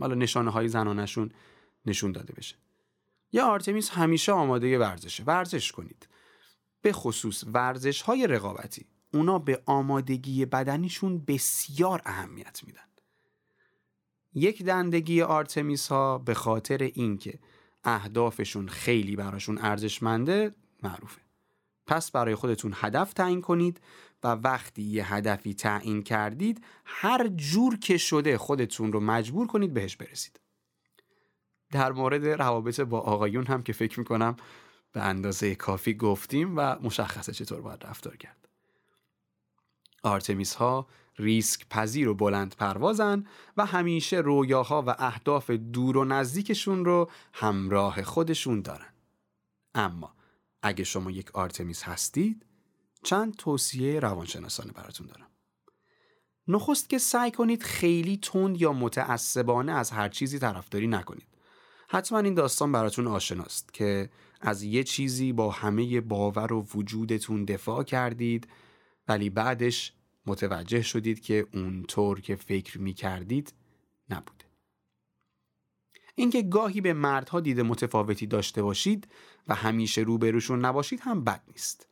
حالا 0.00 0.14
نشانه 0.14 0.50
های 0.50 0.68
زنانشون 0.68 1.30
نشون 1.86 2.12
داده 2.12 2.32
بشه. 2.32 2.56
یا 3.32 3.46
آرتمیس 3.46 3.90
همیشه 3.90 4.32
آماده 4.32 4.78
ورزشه. 4.78 5.24
ورزش 5.24 5.72
کنید. 5.72 6.08
به 6.82 6.92
خصوص 6.92 7.44
ورزش 7.46 8.02
های 8.02 8.26
رقابتی 8.26 8.86
اونا 9.14 9.38
به 9.38 9.62
آمادگی 9.66 10.44
بدنیشون 10.44 11.18
بسیار 11.18 12.02
اهمیت 12.04 12.60
میدن. 12.66 12.80
یک 14.34 14.62
دندگی 14.62 15.22
آرتمیس 15.22 15.88
ها 15.88 16.18
به 16.18 16.34
خاطر 16.34 16.90
اینکه 16.94 17.38
اهدافشون 17.84 18.68
خیلی 18.68 19.16
براشون 19.16 19.58
ارزشمنده 19.58 20.54
معروفه. 20.82 21.20
پس 21.86 22.10
برای 22.10 22.34
خودتون 22.34 22.72
هدف 22.76 23.12
تعیین 23.12 23.40
کنید 23.40 23.80
و 24.24 24.28
وقتی 24.28 24.82
یه 24.82 25.14
هدفی 25.14 25.54
تعیین 25.54 26.02
کردید 26.02 26.64
هر 26.84 27.28
جور 27.28 27.78
که 27.78 27.98
شده 27.98 28.38
خودتون 28.38 28.92
رو 28.92 29.00
مجبور 29.00 29.46
کنید 29.46 29.74
بهش 29.74 29.96
برسید. 29.96 30.40
در 31.70 31.92
مورد 31.92 32.26
روابط 32.26 32.80
با 32.80 33.00
آقایون 33.00 33.46
هم 33.46 33.62
که 33.62 33.72
فکر 33.72 33.98
می‌کنم 33.98 34.36
به 34.92 35.02
اندازه 35.02 35.54
کافی 35.54 35.94
گفتیم 35.94 36.54
و 36.56 36.76
مشخصه 36.82 37.32
چطور 37.32 37.60
باید 37.60 37.86
رفتار 37.86 38.16
کرد. 38.16 38.48
آرتمیس 40.02 40.54
ها 40.54 40.86
ریسک 41.18 41.68
پذیر 41.68 42.08
و 42.08 42.14
بلند 42.14 42.56
پروازن 42.56 43.26
و 43.56 43.66
همیشه 43.66 44.16
رویاها 44.16 44.84
و 44.86 44.94
اهداف 44.98 45.50
دور 45.50 45.96
و 45.96 46.04
نزدیکشون 46.04 46.84
رو 46.84 47.10
همراه 47.32 48.02
خودشون 48.02 48.62
دارن. 48.62 48.92
اما 49.74 50.14
اگه 50.62 50.84
شما 50.84 51.10
یک 51.10 51.30
آرتمیس 51.30 51.82
هستید 51.82 52.46
چند 53.04 53.36
توصیه 53.36 54.00
روانشناسانه 54.00 54.72
براتون 54.72 55.06
دارم. 55.06 55.26
نخست 56.48 56.88
که 56.88 56.98
سعی 56.98 57.30
کنید 57.30 57.62
خیلی 57.62 58.16
تند 58.16 58.60
یا 58.60 58.72
متعصبانه 58.72 59.72
از 59.72 59.90
هر 59.90 60.08
چیزی 60.08 60.38
طرفداری 60.38 60.86
نکنید. 60.86 61.28
حتما 61.88 62.18
این 62.18 62.34
داستان 62.34 62.72
براتون 62.72 63.06
آشناست 63.06 63.74
که 63.74 64.10
از 64.40 64.62
یه 64.62 64.84
چیزی 64.84 65.32
با 65.32 65.50
همه 65.50 66.00
باور 66.00 66.52
و 66.52 66.66
وجودتون 66.74 67.44
دفاع 67.44 67.82
کردید 67.82 68.48
ولی 69.08 69.30
بعدش 69.30 69.92
متوجه 70.26 70.82
شدید 70.82 71.20
که 71.20 71.46
اونطور 71.54 72.20
که 72.20 72.36
فکر 72.36 72.80
می 72.80 72.94
کردید 72.94 73.54
نبوده. 74.10 74.44
اینکه 76.14 76.42
گاهی 76.42 76.80
به 76.80 76.92
مردها 76.92 77.40
دیده 77.40 77.62
متفاوتی 77.62 78.26
داشته 78.26 78.62
باشید 78.62 79.08
و 79.48 79.54
همیشه 79.54 80.00
روبروشون 80.00 80.64
نباشید 80.64 81.00
هم 81.00 81.24
بد 81.24 81.42
نیست. 81.48 81.88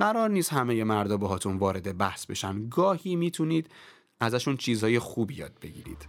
قرار 0.00 0.30
نیست 0.30 0.52
همه 0.52 0.84
مردا 0.84 1.16
باهاتون 1.16 1.56
وارد 1.56 1.98
بحث 1.98 2.26
بشن. 2.26 2.68
گاهی 2.68 3.16
می‌تونید 3.16 3.70
ازشون 4.20 4.56
چیزهای 4.56 4.98
خوب 4.98 5.30
یاد 5.30 5.52
بگیرید. 5.62 6.08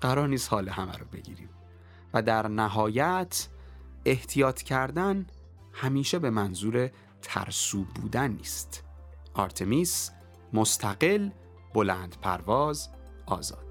قرار 0.00 0.28
نیست 0.28 0.52
حال 0.52 0.68
همه 0.68 0.92
رو 0.92 1.06
بگیرید. 1.12 1.50
و 2.14 2.22
در 2.22 2.48
نهایت 2.48 3.48
احتیاط 4.04 4.62
کردن 4.62 5.26
همیشه 5.72 6.18
به 6.18 6.30
منظور 6.30 6.90
ترسو 7.22 7.84
بودن 7.84 8.30
نیست. 8.30 8.84
آرتمیس 9.34 10.10
مستقل 10.52 11.30
بلند 11.74 12.16
پرواز 12.20 12.88
آزاد. 13.26 13.69